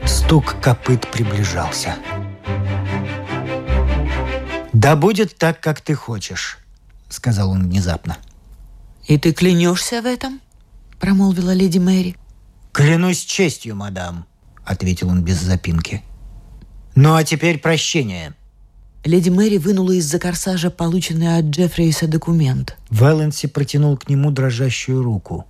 Стук 0.05 0.55
копыт 0.61 1.07
приближался. 1.11 1.95
«Да 4.73 4.95
будет 4.95 5.37
так, 5.37 5.59
как 5.59 5.81
ты 5.81 5.95
хочешь»,— 5.95 6.59
сказал 7.09 7.51
он 7.51 7.63
внезапно. 7.63 8.17
«И 9.07 9.17
ты 9.17 9.31
клянешься 9.31 10.01
в 10.01 10.05
этом?»— 10.05 10.41
промолвила 10.99 11.53
леди 11.53 11.79
Мэри. 11.79 12.15
«Клянусь 12.71 13.25
честью, 13.25 13.75
мадам»,— 13.75 14.25
ответил 14.65 15.09
он 15.09 15.23
без 15.23 15.41
запинки. 15.41 16.03
«Ну 16.95 17.15
а 17.15 17.23
теперь 17.23 17.59
прощение». 17.59 18.33
Леди 19.03 19.29
Мэри 19.29 19.57
вынула 19.57 19.91
из-за 19.93 20.19
корсажа 20.19 20.69
полученный 20.69 21.37
от 21.37 21.45
Джеффрейса 21.45 22.07
документ. 22.07 22.77
Валенси 22.89 23.47
протянул 23.47 23.95
к 23.97 24.09
нему 24.09 24.31
дрожащую 24.31 25.01
руку. 25.01 25.45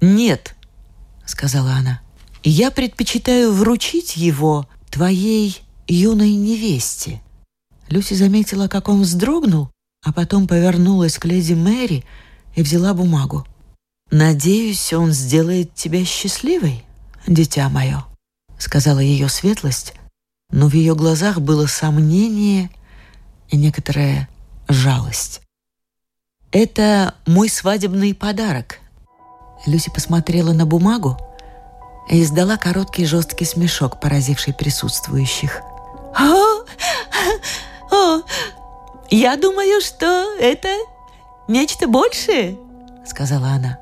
«Нет»,— 0.00 0.54
сказала 1.26 1.72
она,— 1.72 2.00
«я 2.44 2.70
предпочитаю 2.70 3.52
вручить 3.52 4.16
его 4.16 4.68
твоей 4.90 5.60
юной 5.88 6.32
невесте». 6.32 7.20
Люси 7.88 8.14
заметила, 8.14 8.68
как 8.68 8.88
он 8.88 9.02
вздрогнул, 9.02 9.70
а 10.04 10.12
потом 10.12 10.46
повернулась 10.46 11.18
к 11.18 11.24
леди 11.24 11.54
Мэри 11.54 12.04
и 12.54 12.62
взяла 12.62 12.94
бумагу. 12.94 13.46
«Надеюсь, 14.10 14.94
он 14.94 15.12
сделает 15.12 15.74
тебя 15.74 16.02
счастливой, 16.04 16.84
дитя 17.26 17.68
мое»,— 17.68 18.04
сказала 18.58 19.00
ее 19.00 19.28
светлость, 19.28 19.92
но 20.50 20.68
в 20.68 20.72
ее 20.72 20.94
глазах 20.94 21.40
было 21.40 21.66
сомнение 21.66 22.70
и 23.50 23.58
некоторая 23.58 24.26
жалость. 24.66 25.42
«Это 26.52 27.14
мой 27.26 27.50
свадебный 27.50 28.14
подарок». 28.14 28.78
Люси 29.66 29.90
посмотрела 29.90 30.52
на 30.52 30.64
бумагу 30.64 31.18
и 32.08 32.22
издала 32.22 32.56
короткий 32.56 33.04
жесткий 33.04 33.44
смешок, 33.44 34.00
поразивший 34.00 34.54
присутствующих. 34.54 35.60
«О, 36.18 36.64
о, 37.90 38.22
я 39.10 39.36
думаю, 39.36 39.82
что 39.82 40.34
это 40.40 40.68
нечто 41.46 41.86
большее»,— 41.86 42.56
сказала 43.06 43.48
она. 43.48 43.78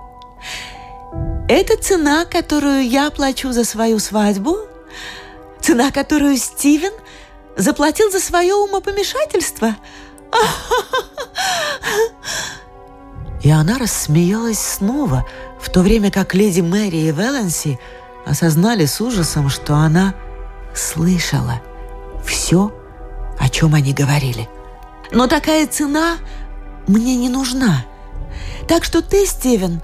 «Это 1.49 1.77
цена, 1.77 2.25
которую 2.25 2.89
я 2.89 3.11
плачу 3.11 3.53
за 3.53 3.65
свою 3.65 3.99
свадьбу 3.99 4.57
Цена, 5.67 5.91
которую 5.91 6.37
Стивен 6.37 6.93
заплатил 7.57 8.09
за 8.13 8.21
свое 8.21 8.55
умопомешательство. 8.55 9.75
И 13.43 13.51
она 13.51 13.79
рассмеялась 13.79 14.61
снова, 14.61 15.27
в 15.61 15.69
то 15.71 15.81
время 15.81 16.13
как 16.13 16.35
леди 16.35 16.61
Мэри 16.61 16.97
и 16.97 17.11
Веланси 17.11 17.81
осознали 18.25 18.87
с 18.87 19.01
ужасом, 19.01 19.49
что 19.49 19.75
она 19.75 20.15
слышала 20.73 21.61
все, 22.25 22.73
о 23.41 23.49
чем 23.49 23.75
они 23.75 23.93
говорили. 23.93 24.49
Но 25.11 25.27
такая 25.27 25.67
цена 25.67 26.19
мне 26.87 27.17
не 27.17 27.29
нужна. 27.29 27.85
Так 28.69 28.85
что 28.85 29.03
ты, 29.03 29.27
Стивен, 29.27 29.83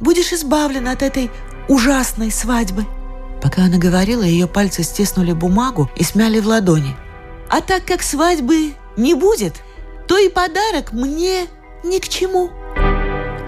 будешь 0.00 0.32
избавлен 0.32 0.88
от 0.88 1.02
этой 1.02 1.30
ужасной 1.68 2.30
свадьбы. 2.30 2.86
Пока 3.42 3.64
она 3.64 3.78
говорила, 3.78 4.22
ее 4.22 4.46
пальцы 4.46 4.82
стеснули 4.82 5.32
бумагу 5.32 5.90
и 5.96 6.04
смяли 6.04 6.40
в 6.40 6.46
ладони. 6.46 6.96
А 7.48 7.60
так 7.60 7.84
как 7.84 8.02
свадьбы 8.02 8.74
не 8.96 9.14
будет, 9.14 9.54
то 10.06 10.18
и 10.18 10.28
подарок 10.28 10.92
мне 10.92 11.46
ни 11.82 11.98
к 11.98 12.08
чему. 12.08 12.50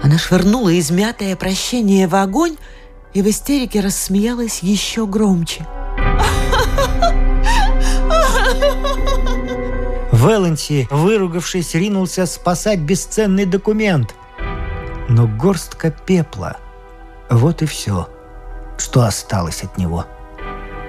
Она 0.01 0.17
швырнула 0.17 0.77
измятое 0.79 1.35
прощение 1.35 2.07
в 2.07 2.15
огонь 2.15 2.57
и 3.13 3.21
в 3.21 3.29
истерике 3.29 3.79
рассмеялась 3.79 4.59
еще 4.61 5.05
громче. 5.05 5.65
Вэланси, 10.11 10.87
выругавшись, 10.89 11.73
ринулся 11.75 12.25
спасать 12.25 12.79
бесценный 12.79 13.45
документ. 13.45 14.15
Но 15.09 15.27
горстка 15.27 15.91
пепла. 15.91 16.57
Вот 17.29 17.61
и 17.61 17.65
все— 17.65 18.09
что 18.77 19.03
осталось 19.03 19.63
от 19.63 19.77
него, 19.77 20.05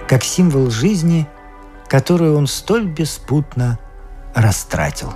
как 0.08 0.24
символ 0.24 0.70
жизни, 0.70 1.28
которую 1.88 2.36
он 2.36 2.46
столь 2.46 2.86
беспутно 2.86 3.78
растратил. 4.34 5.12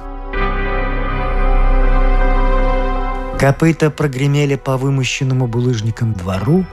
Копыта 3.38 3.90
прогремели 3.90 4.56
по 4.56 4.76
вымощенному 4.76 5.46
булыжникам 5.46 6.12
двору, 6.12 6.64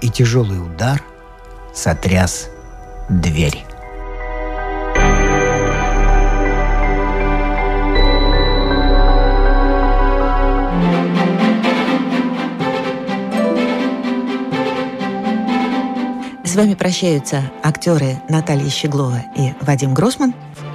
и 0.00 0.08
тяжелый 0.08 0.58
удар 0.58 1.02
сотряс 1.74 2.48
дверь. 3.10 3.69
С 16.50 16.56
вами 16.56 16.74
прощаются 16.74 17.44
актеры 17.62 18.20
Наталья 18.28 18.68
Щеглова 18.68 19.22
и 19.36 19.52
Вадим 19.60 19.94
Гросман. 19.94 20.34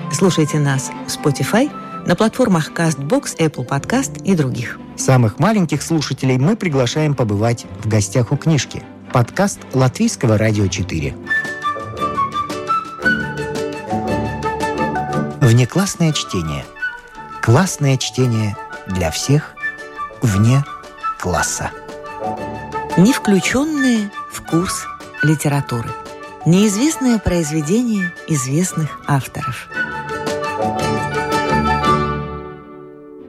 Слушайте 0.10 0.58
нас 0.58 0.90
в 1.06 1.10
Spotify, 1.10 1.70
на 2.08 2.16
платформах 2.16 2.72
CastBox, 2.72 3.38
Apple 3.40 3.68
Podcast 3.68 4.24
и 4.24 4.36
других. 4.36 4.80
Самых 4.96 5.38
маленьких 5.38 5.82
слушателей 5.82 6.38
мы 6.38 6.56
приглашаем 6.56 7.14
побывать 7.14 7.66
в 7.84 7.90
гостях 7.90 8.32
у 8.32 8.38
книжки. 8.38 8.84
Подкаст 9.12 9.60
Латвийского 9.74 10.38
радио 10.38 10.68
4. 10.68 11.14
Внеклассное 15.42 16.14
чтение. 16.14 16.64
Классное 17.42 17.98
чтение 17.98 18.56
для 18.88 19.12
всех 19.12 19.56
вне 20.22 20.64
класса. 21.20 21.72
Не 22.96 23.12
включенные 23.12 24.10
в 24.32 24.42
курс 24.42 24.86
литературы. 25.26 25.90
Неизвестное 26.46 27.18
произведение 27.18 28.14
известных 28.28 29.02
авторов. 29.08 29.68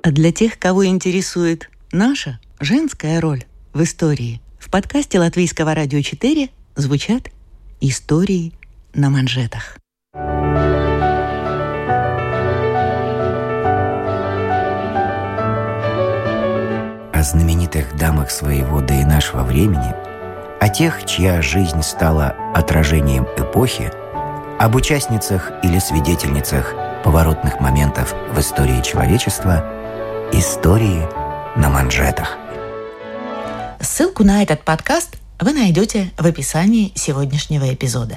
А 0.02 0.10
для 0.10 0.30
тех, 0.30 0.58
кого 0.58 0.86
интересует 0.86 1.70
наша 1.90 2.38
женская 2.60 3.20
роль 3.20 3.44
в 3.72 3.82
истории, 3.82 4.42
в 4.58 4.70
подкасте 4.70 5.18
Латвийского 5.18 5.74
радио 5.74 6.02
4 6.02 6.50
звучат 6.76 7.30
истории 7.80 8.52
на 8.94 9.08
манжетах. 9.08 9.78
О 17.12 17.22
знаменитых 17.22 17.96
дамах 17.96 18.30
своего 18.30 18.82
да 18.82 19.00
и 19.00 19.04
нашего 19.04 19.42
времени– 19.42 19.94
о 20.60 20.68
тех, 20.68 21.04
чья 21.04 21.42
жизнь 21.42 21.82
стала 21.82 22.34
отражением 22.54 23.26
эпохи, 23.36 23.90
об 24.58 24.74
участницах 24.74 25.52
или 25.62 25.78
свидетельницах 25.78 26.74
поворотных 27.04 27.60
моментов 27.60 28.14
в 28.32 28.40
истории 28.40 28.80
человечества, 28.80 29.64
истории 30.32 31.06
на 31.56 31.68
манжетах. 31.68 32.36
Ссылку 33.80 34.24
на 34.24 34.42
этот 34.42 34.62
подкаст 34.62 35.18
вы 35.38 35.52
найдете 35.52 36.10
в 36.16 36.26
описании 36.26 36.92
сегодняшнего 36.94 37.72
эпизода. 37.72 38.16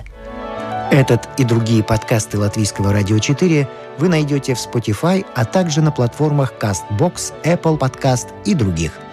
Этот 0.91 1.27
и 1.37 1.43
другие 1.43 1.83
подкасты 1.83 2.39
Латвийского 2.39 2.93
радио 2.93 3.19
4 3.19 3.67
вы 3.99 4.07
найдете 4.07 4.55
в 4.55 4.57
Spotify, 4.57 5.25
а 5.35 5.45
также 5.45 5.81
на 5.81 5.91
платформах 5.91 6.53
CastBox, 6.59 7.33
Apple 7.43 7.77
Podcast 7.77 8.27
и 8.45 8.55
других– 8.55 8.93